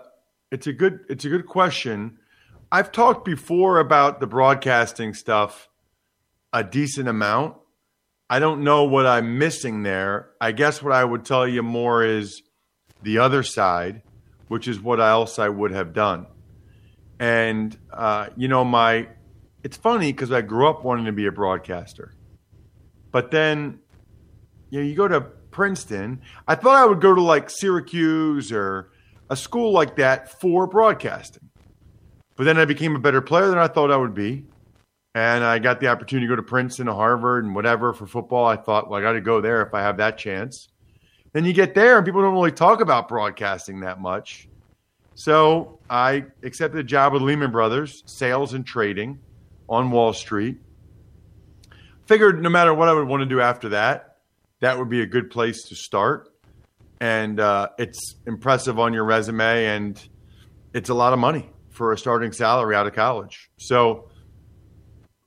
it's 0.51 0.67
a 0.67 0.73
good 0.73 1.05
it's 1.09 1.25
a 1.25 1.29
good 1.29 1.47
question. 1.47 2.19
I've 2.73 2.91
talked 2.91 3.25
before 3.25 3.79
about 3.79 4.19
the 4.19 4.27
broadcasting 4.27 5.15
stuff 5.15 5.69
a 6.53 6.65
decent 6.65 7.07
amount. 7.07 7.59
I 8.29 8.39
don't 8.39 8.65
know 8.65 8.85
what 8.85 9.07
I'm 9.07 9.39
missing 9.39 9.83
there. 9.83 10.31
I 10.41 10.53
guess 10.53 10.83
what 10.83 10.93
I 10.93 11.05
would 11.05 11.25
tell 11.25 11.47
you 11.47 11.63
more 11.63 12.03
is 12.05 12.43
the 13.03 13.19
other 13.19 13.43
side, 13.43 14.03
which 14.49 14.67
is 14.67 14.81
what 14.81 15.01
else 15.01 15.39
I 15.39 15.49
would 15.49 15.73
have 15.73 15.93
done. 15.93 16.27
And 17.19 17.77
uh, 17.93 18.29
you 18.37 18.49
know, 18.49 18.65
my 18.65 19.09
it's 19.63 19.77
funny 19.77 20.13
because 20.13 20.33
I 20.33 20.41
grew 20.41 20.69
up 20.69 20.85
wanting 20.85 21.05
to 21.07 21.13
be 21.13 21.27
a 21.27 21.33
broadcaster, 21.33 22.15
but 23.13 23.31
then 23.31 23.81
you 24.71 24.81
know, 24.81 24.87
you 24.87 24.95
go 24.95 25.07
to 25.07 25.21
Princeton. 25.21 26.23
I 26.49 26.55
thought 26.55 26.77
I 26.77 26.87
would 26.87 27.01
go 27.01 27.15
to 27.15 27.23
like 27.23 27.51
Syracuse 27.51 28.51
or 28.51 28.91
a 29.31 29.37
school 29.37 29.73
like 29.73 29.97
that 29.97 30.41
for 30.41 30.67
broadcasting, 30.67 31.51
but 32.37 32.45
then 32.45 32.59
I 32.59 32.65
became 32.65 32.97
a 32.97 32.99
better 32.99 33.21
player 33.21 33.49
than 33.49 33.59
I 33.59 33.69
thought 33.69 33.91
I 33.91 33.97
would 33.97 34.15
be 34.15 34.47
and 35.15 35.45
I 35.45 35.61
got 35.61 35.81
the 35.81 35.89
opportunity 35.89 36.27
to 36.27 36.33
go 36.33 36.37
to 36.37 36.43
Princeton 36.43 36.89
Harvard 36.89 37.45
and 37.45 37.55
whatever 37.55 37.93
for 37.93 38.07
football. 38.07 38.47
I 38.47 38.57
thought, 38.57 38.91
well, 38.91 38.99
I 38.99 39.03
got 39.03 39.13
to 39.13 39.21
go 39.21 39.41
there 39.41 39.63
if 39.63 39.73
I 39.73 39.81
have 39.81 39.97
that 39.99 40.19
chance. 40.19 40.69
Then 41.33 41.45
you 41.45 41.53
get 41.53 41.75
there, 41.75 41.97
and 41.97 42.05
people 42.05 42.21
don't 42.21 42.35
really 42.35 42.53
talk 42.53 42.81
about 42.81 43.09
broadcasting 43.09 43.81
that 43.81 44.01
much. 44.01 44.49
So 45.15 45.79
I 45.89 46.25
accepted 46.43 46.81
a 46.81 46.85
job 46.85 47.13
with 47.13 47.23
Lehman 47.23 47.53
Brothers, 47.53 48.03
sales 48.07 48.55
and 48.55 48.67
trading 48.67 49.19
on 49.69 49.91
Wall 49.91 50.13
Street. 50.13 50.59
Figured 52.07 52.43
no 52.43 52.51
matter 52.51 52.75
what 52.75 52.89
I 52.89 52.93
would 52.93 53.07
want 53.07 53.21
to 53.21 53.27
do 53.27 53.41
after 53.41 53.71
that, 53.71 54.17
that 54.61 54.79
would 54.79 54.89
be 54.89 55.03
a 55.03 55.07
good 55.07 55.31
place 55.31 55.65
to 55.69 55.77
start. 55.77 56.33
And 57.01 57.39
uh, 57.39 57.69
it's 57.79 58.17
impressive 58.27 58.79
on 58.79 58.93
your 58.93 59.05
resume, 59.05 59.67
and 59.67 60.09
it's 60.73 60.91
a 60.91 60.95
lot 60.95 61.13
of 61.13 61.19
money 61.19 61.51
for 61.71 61.93
a 61.93 61.99
starting 61.99 62.33
salary 62.33 62.75
out 62.75 62.87
of 62.87 62.95
college. 62.95 63.51
So 63.59 64.11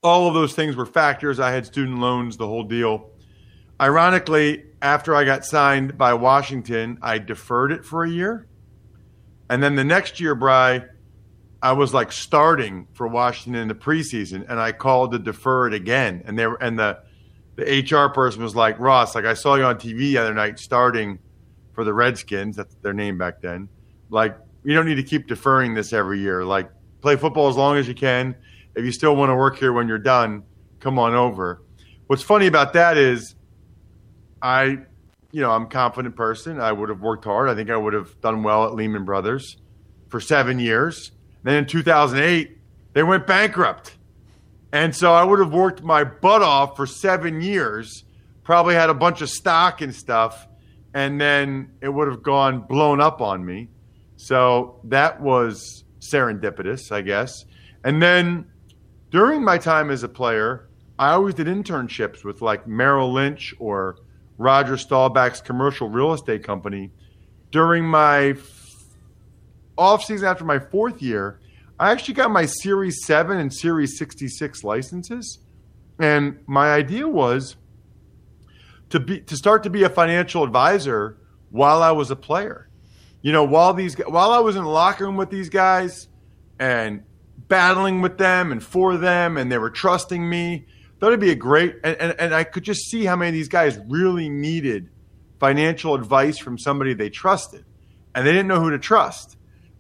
all 0.08 0.28
of 0.28 0.34
those 0.34 0.54
things 0.54 0.76
were 0.76 0.86
factors. 0.86 1.39
I 1.39 1.52
had 1.52 1.65
student 1.65 2.00
loans, 2.00 2.38
the 2.38 2.48
whole 2.48 2.63
deal. 2.63 3.12
Ironically, 3.80 4.63
after 4.82 5.15
I 5.15 5.24
got 5.24 5.46
signed 5.46 5.98
by 5.98 6.13
Washington, 6.13 6.98
I 7.02 7.20
deferred 7.20 7.72
it 7.72 7.86
for 7.86 8.04
a 8.04 8.10
year. 8.10 8.48
And 9.50 9.62
then 9.62 9.76
the 9.76 9.84
next 9.84 10.20
year, 10.20 10.36
Bry, 10.36 10.84
I 11.62 11.74
was 11.74 11.93
like 11.93 12.12
starting 12.12 12.88
for 12.93 13.08
Washington 13.08 13.62
in 13.62 13.67
the 13.67 13.76
preseason, 13.76 14.46
and 14.50 14.60
I 14.60 14.72
called 14.72 15.12
to 15.12 15.20
defer 15.20 15.67
it 15.67 15.74
again. 15.74 16.24
And 16.26 16.38
they 16.38 16.48
were, 16.48 16.62
and 16.62 16.78
the 16.78 17.00
the 17.56 17.63
HR 17.63 18.13
person 18.13 18.43
was 18.43 18.56
like, 18.56 18.80
Ross, 18.80 19.15
like 19.15 19.26
I 19.26 19.34
saw 19.34 19.56
you 19.56 19.63
on 19.63 19.78
TV 19.78 19.98
the 19.98 20.20
other 20.20 20.34
night 20.34 20.60
starting 20.60 21.17
for 21.74 21.84
the 21.84 21.93
Redskins. 21.93 22.56
That's 22.56 22.76
their 22.84 22.93
name 22.93 23.17
back 23.17 23.41
then. 23.41 23.67
Like, 24.10 24.38
you 24.63 24.76
don't 24.76 24.86
need 24.86 24.96
to 24.96 25.04
keep 25.04 25.28
deferring 25.28 25.74
this 25.74 25.91
every 25.91 26.20
year. 26.20 26.46
Like, 26.46 26.70
play 27.02 27.15
football 27.15 27.50
as 27.50 27.56
long 27.56 27.78
as 27.78 27.88
you 27.88 27.96
can 27.96 28.36
if 28.78 28.86
you 28.86 28.92
still 28.92 29.16
want 29.16 29.32
to 29.32 29.36
work 29.36 29.58
here 29.58 29.74
when 29.74 29.88
you're 29.88 29.98
done, 29.98 30.44
come 30.80 31.00
on 31.00 31.16
over. 31.16 31.63
What's 32.06 32.22
funny 32.22 32.46
about 32.46 32.74
that 32.74 32.96
is 32.96 33.36
I, 34.42 34.78
you 35.32 35.42
know, 35.42 35.52
I'm 35.52 35.63
a 35.63 35.68
confident 35.68 36.16
person. 36.16 36.60
I 36.60 36.72
would 36.72 36.90
have 36.90 37.02
worked 37.02 37.26
hard. 37.26 37.50
I 37.50 37.56
think 37.56 37.72
I 37.72 37.76
would 37.76 37.94
have 37.94 38.22
done 38.22 38.44
well 38.44 38.66
at 38.66 38.76
Lehman 38.76 39.04
Brothers 39.04 39.58
for 40.10 40.20
seven 40.20 40.60
years. 40.60 41.12
Then 41.44 41.56
in 41.56 41.66
2008, 41.66 42.58
they 42.94 43.04
went 43.04 43.26
bankrupt. 43.26 43.98
And 44.72 44.96
so 44.96 45.12
I 45.12 45.24
would 45.24 45.40
have 45.40 45.54
worked 45.54 45.82
my 45.82 46.04
butt 46.04 46.44
off 46.44 46.76
for 46.76 46.86
seven 46.86 47.42
years, 47.42 48.04
probably 48.44 48.76
had 48.76 48.90
a 48.92 48.94
bunch 48.94 49.22
of 49.22 49.30
stock 49.30 49.82
and 49.82 49.94
stuff, 49.94 50.48
and 50.94 51.20
then 51.20 51.72
it 51.82 51.90
would 51.90 52.08
have 52.08 52.22
gone 52.22 52.62
blown 52.62 53.02
up 53.02 53.22
on 53.22 53.44
me. 53.44 53.70
So 54.18 54.82
that 54.84 55.22
was 55.22 55.84
serendipitous, 56.00 56.92
I 56.92 57.02
guess. 57.02 57.46
And 57.84 58.02
then 58.02 58.46
during 59.12 59.43
my 59.43 59.58
time 59.58 59.89
as 59.89 60.04
a 60.04 60.10
player, 60.10 60.67
I 61.00 61.12
always 61.12 61.36
did 61.36 61.48
internships 61.48 62.24
with 62.24 62.41
like 62.41 62.67
Merrill 62.67 63.13
Lynch 63.13 63.54
or 63.60 63.98
Roger 64.38 64.76
Staubach's 64.76 65.41
commercial 65.41 65.89
real 65.89 66.13
estate 66.13 66.43
company. 66.43 66.91
During 67.52 67.86
my 67.86 68.36
off 69.78 70.04
season 70.04 70.28
after 70.28 70.43
my 70.43 70.60
fourth 70.60 71.02
year, 71.02 71.39
I 71.80 71.91
actually 71.91 72.15
got 72.15 72.32
my 72.32 72.46
Series 72.46 73.06
7 73.06 73.38
and 73.38 73.54
Series 73.54 73.98
66 73.98 74.63
licenses. 74.63 75.39
And 76.00 76.39
my 76.48 76.74
idea 76.74 77.08
was 77.08 77.56
to 78.89 79.00
be 79.00 79.22
to 79.22 79.36
start 79.36 79.63
to 79.63 79.70
be 79.70 79.84
a 79.84 79.89
financial 79.89 80.43
advisor 80.43 81.17
while 81.50 81.82
I 81.84 81.91
was 81.91 82.12
a 82.12 82.15
player. 82.15 82.70
You 83.22 83.32
know, 83.32 83.43
while 83.43 83.74
these 83.74 83.96
while 83.96 84.32
I 84.32 84.39
was 84.39 84.56
in 84.56 84.63
the 84.63 84.70
locker 84.70 85.06
room 85.06 85.17
with 85.17 85.30
these 85.30 85.50
guys 85.50 86.08
and 86.60 87.04
battling 87.38 88.02
with 88.02 88.17
them 88.17 88.52
and 88.52 88.63
for 88.63 88.97
them, 88.97 89.38
and 89.38 89.52
they 89.52 89.58
were 89.58 89.69
trusting 89.69 90.28
me. 90.28 90.65
Thought 91.00 91.08
it'd 91.08 91.19
be 91.19 91.32
a 91.32 91.36
great, 91.36 91.76
and, 91.84 91.95
and, 91.97 92.15
and 92.19 92.34
I 92.34 92.43
could 92.43 92.63
just 92.63 92.89
see 92.89 93.06
how 93.06 93.15
many 93.15 93.30
of 93.30 93.34
these 93.34 93.47
guys 93.47 93.80
really 93.88 94.30
needed 94.30 94.89
financial 95.39 95.93
advice 95.93 96.38
from 96.38 96.58
somebody 96.58 96.93
they 96.93 97.10
trusted, 97.10 97.63
and 98.15 98.26
they 98.26 98.32
didn't 98.32 98.47
know 98.47 98.60
who 98.60 98.71
to 98.71 98.80
trust. 98.80 99.38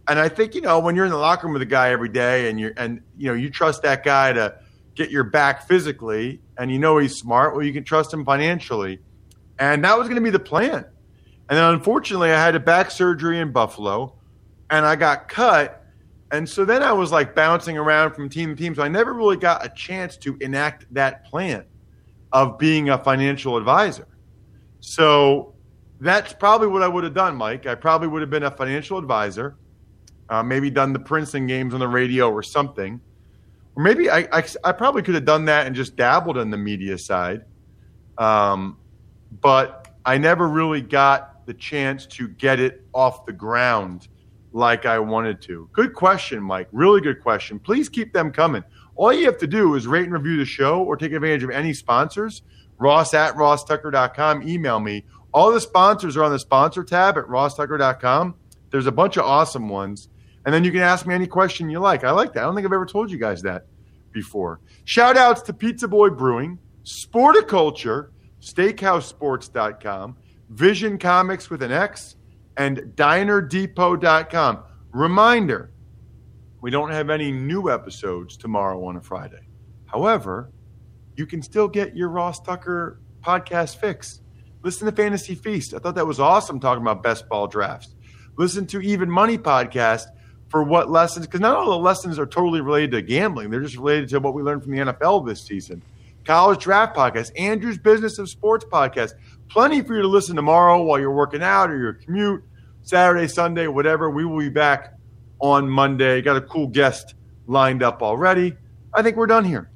And 0.07 0.19
I 0.19 0.29
think 0.29 0.55
you 0.55 0.61
know 0.61 0.79
when 0.79 0.95
you're 0.95 1.05
in 1.05 1.11
the 1.11 1.17
locker 1.17 1.47
room 1.47 1.53
with 1.53 1.61
a 1.61 1.65
guy 1.65 1.89
every 1.89 2.09
day, 2.09 2.49
and 2.49 2.59
you're 2.59 2.73
and 2.77 3.01
you 3.17 3.27
know 3.27 3.33
you 3.33 3.49
trust 3.49 3.81
that 3.81 4.03
guy 4.03 4.33
to 4.33 4.55
get 4.95 5.09
your 5.09 5.23
back 5.23 5.67
physically, 5.67 6.41
and 6.57 6.71
you 6.71 6.79
know 6.79 6.97
he's 6.97 7.15
smart. 7.15 7.55
Well, 7.55 7.65
you 7.65 7.73
can 7.73 7.83
trust 7.83 8.13
him 8.13 8.23
financially, 8.23 8.99
and 9.59 9.83
that 9.83 9.97
was 9.97 10.07
going 10.07 10.15
to 10.15 10.23
be 10.23 10.29
the 10.29 10.39
plan. 10.39 10.85
And 11.49 11.57
then 11.57 11.73
unfortunately, 11.73 12.31
I 12.31 12.43
had 12.43 12.55
a 12.55 12.59
back 12.59 12.91
surgery 12.91 13.39
in 13.39 13.51
Buffalo, 13.51 14.15
and 14.69 14.85
I 14.85 14.95
got 14.95 15.29
cut 15.29 15.76
and 16.31 16.47
so 16.47 16.65
then 16.65 16.83
I 16.83 16.91
was 16.91 17.11
like 17.11 17.35
bouncing 17.35 17.77
around 17.77 18.13
from 18.13 18.29
team 18.29 18.55
to 18.55 18.61
team. 18.61 18.75
So 18.75 18.83
I 18.83 18.87
never 18.87 19.13
really 19.13 19.37
got 19.37 19.65
a 19.65 19.69
chance 19.69 20.17
to 20.17 20.37
enact 20.41 20.85
that 20.93 21.25
plan 21.25 21.63
of 22.33 22.57
being 22.57 22.89
a 22.89 22.97
financial 22.97 23.55
advisor. 23.55 24.07
So 24.81 25.53
that's 26.01 26.33
probably 26.33 26.67
what 26.67 26.83
I 26.83 26.87
would 26.87 27.05
have 27.05 27.13
done, 27.13 27.35
Mike. 27.35 27.65
I 27.65 27.75
probably 27.75 28.09
would 28.09 28.21
have 28.21 28.29
been 28.29 28.43
a 28.43 28.51
financial 28.51 28.97
advisor, 28.97 29.55
uh, 30.29 30.43
maybe 30.43 30.69
done 30.69 30.91
the 30.91 30.99
Princeton 30.99 31.47
games 31.47 31.73
on 31.73 31.79
the 31.79 31.87
radio 31.87 32.29
or 32.29 32.43
something. 32.43 32.99
Or 33.75 33.83
maybe 33.83 34.09
I, 34.09 34.27
I, 34.31 34.43
I, 34.63 34.71
probably 34.73 35.03
could 35.03 35.15
have 35.15 35.25
done 35.25 35.45
that 35.45 35.65
and 35.65 35.75
just 35.75 35.95
dabbled 35.95 36.37
in 36.37 36.49
the 36.49 36.57
media 36.57 36.97
side. 36.97 37.45
Um, 38.17 38.77
but 39.39 39.95
I 40.05 40.17
never 40.17 40.47
really 40.47 40.81
got 40.81 41.45
the 41.45 41.53
chance 41.53 42.05
to 42.07 42.27
get 42.27 42.59
it 42.59 42.85
off 42.93 43.25
the 43.25 43.33
ground 43.33 44.09
like 44.57 44.87
I 44.87 44.97
wanted 44.97 45.39
to? 45.43 45.69
Good 45.71 45.93
question, 45.93 46.41
Mike. 46.41 46.67
Really 46.71 46.99
good 46.99 47.21
question. 47.21 47.59
Please 47.59 47.87
keep 47.87 48.11
them 48.11 48.31
coming. 48.31 48.63
All 48.95 49.13
you 49.13 49.25
have 49.25 49.37
to 49.37 49.47
do 49.47 49.75
is 49.75 49.85
rate 49.85 50.05
and 50.05 50.13
review 50.13 50.37
the 50.37 50.45
show 50.45 50.81
or 50.81 50.97
take 50.97 51.13
advantage 51.13 51.43
of 51.43 51.51
any 51.51 51.73
sponsors. 51.73 52.41
Ross 52.79 53.13
at 53.13 53.35
rosstucker.com. 53.35 54.47
Email 54.47 54.79
me. 54.79 55.05
All 55.31 55.51
the 55.51 55.61
sponsors 55.61 56.17
are 56.17 56.23
on 56.23 56.31
the 56.31 56.39
sponsor 56.39 56.83
tab 56.83 57.17
at 57.17 57.25
rosstucker.com. 57.25 58.35
There's 58.71 58.87
a 58.87 58.91
bunch 58.91 59.17
of 59.17 59.25
awesome 59.25 59.69
ones. 59.69 60.09
And 60.45 60.53
then 60.53 60.63
you 60.63 60.71
can 60.71 60.81
ask 60.81 61.05
me 61.05 61.13
any 61.13 61.27
question 61.27 61.69
you 61.69 61.79
like. 61.79 62.03
I 62.03 62.11
like 62.11 62.33
that. 62.33 62.39
I 62.39 62.43
don't 62.43 62.55
think 62.55 62.65
I've 62.65 62.73
ever 62.73 62.85
told 62.85 63.11
you 63.11 63.19
guys 63.19 63.43
that 63.43 63.67
before. 64.11 64.59
Shout 64.85 65.17
outs 65.17 65.41
to 65.43 65.53
Pizza 65.53 65.87
Boy 65.87 66.09
Brewing, 66.09 66.57
Sporticulture, 66.83 68.09
SteakhouseSports.com, 68.41 70.17
Vision 70.49 70.97
Comics 70.97 71.49
with 71.49 71.61
an 71.61 71.71
X, 71.71 72.15
and 72.57 72.77
dinerdepot.com. 72.95 74.63
Reminder 74.91 75.71
we 76.59 76.71
don't 76.71 76.89
have 76.89 77.09
any 77.09 77.31
new 77.31 77.71
episodes 77.71 78.35
tomorrow 78.35 78.83
on 78.85 78.97
a 78.97 79.01
Friday. 79.01 79.47
However, 79.85 80.49
you 81.15 81.25
can 81.25 81.41
still 81.41 81.67
get 81.67 81.95
your 81.95 82.09
Ross 82.09 82.39
Tucker 82.39 82.99
podcast 83.23 83.77
fix. 83.77 84.21
Listen 84.63 84.85
to 84.87 84.91
Fantasy 84.91 85.35
Feast. 85.35 85.73
I 85.73 85.79
thought 85.79 85.95
that 85.95 86.07
was 86.07 86.19
awesome 86.19 86.59
talking 86.59 86.81
about 86.81 87.03
best 87.03 87.29
ball 87.29 87.47
drafts. 87.47 87.95
Listen 88.37 88.65
to 88.67 88.81
Even 88.81 89.09
Money 89.09 89.37
podcast 89.37 90.07
for 90.49 90.63
what 90.63 90.89
lessons, 90.89 91.25
because 91.25 91.41
not 91.41 91.55
all 91.55 91.69
the 91.69 91.77
lessons 91.77 92.17
are 92.17 92.25
totally 92.25 92.61
related 92.61 92.91
to 92.91 93.01
gambling. 93.01 93.49
They're 93.49 93.61
just 93.61 93.77
related 93.77 94.09
to 94.09 94.19
what 94.19 94.33
we 94.33 94.41
learned 94.41 94.63
from 94.63 94.71
the 94.71 94.79
NFL 94.79 95.27
this 95.27 95.41
season. 95.41 95.81
College 96.23 96.61
Draft 96.61 96.95
Podcast, 96.95 97.31
Andrew's 97.37 97.77
Business 97.77 98.19
of 98.19 98.29
Sports 98.29 98.65
Podcast. 98.65 99.13
Plenty 99.49 99.81
for 99.81 99.95
you 99.95 100.01
to 100.01 100.07
listen 100.07 100.35
tomorrow 100.35 100.81
while 100.81 100.99
you're 100.99 101.11
working 101.11 101.41
out 101.41 101.69
or 101.69 101.77
your 101.77 101.93
commute, 101.93 102.43
Saturday, 102.83 103.27
Sunday, 103.27 103.67
whatever. 103.67 104.09
We 104.09 104.25
will 104.25 104.39
be 104.39 104.49
back 104.49 104.93
on 105.39 105.69
Monday. 105.69 106.21
Got 106.21 106.37
a 106.37 106.41
cool 106.41 106.67
guest 106.67 107.15
lined 107.47 107.83
up 107.83 108.01
already. 108.01 108.55
I 108.93 109.01
think 109.01 109.15
we're 109.17 109.27
done 109.27 109.45
here. 109.45 109.69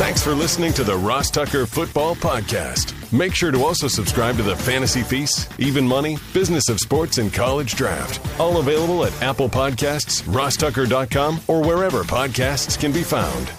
Thanks 0.00 0.22
for 0.22 0.32
listening 0.32 0.72
to 0.74 0.82
the 0.82 0.96
Ross 0.96 1.30
Tucker 1.30 1.66
Football 1.66 2.14
Podcast. 2.14 2.94
Make 3.12 3.34
sure 3.34 3.50
to 3.50 3.62
also 3.62 3.86
subscribe 3.86 4.36
to 4.36 4.42
the 4.42 4.56
Fantasy 4.56 5.02
Feast, 5.02 5.52
Even 5.58 5.86
Money, 5.86 6.16
Business 6.32 6.68
of 6.70 6.80
Sports, 6.80 7.18
and 7.18 7.32
College 7.32 7.74
Draft. 7.74 8.40
All 8.40 8.58
available 8.58 9.04
at 9.04 9.22
Apple 9.22 9.48
Podcasts, 9.48 10.22
rosstucker.com, 10.22 11.40
or 11.48 11.62
wherever 11.62 12.02
podcasts 12.02 12.80
can 12.80 12.92
be 12.92 13.02
found. 13.02 13.52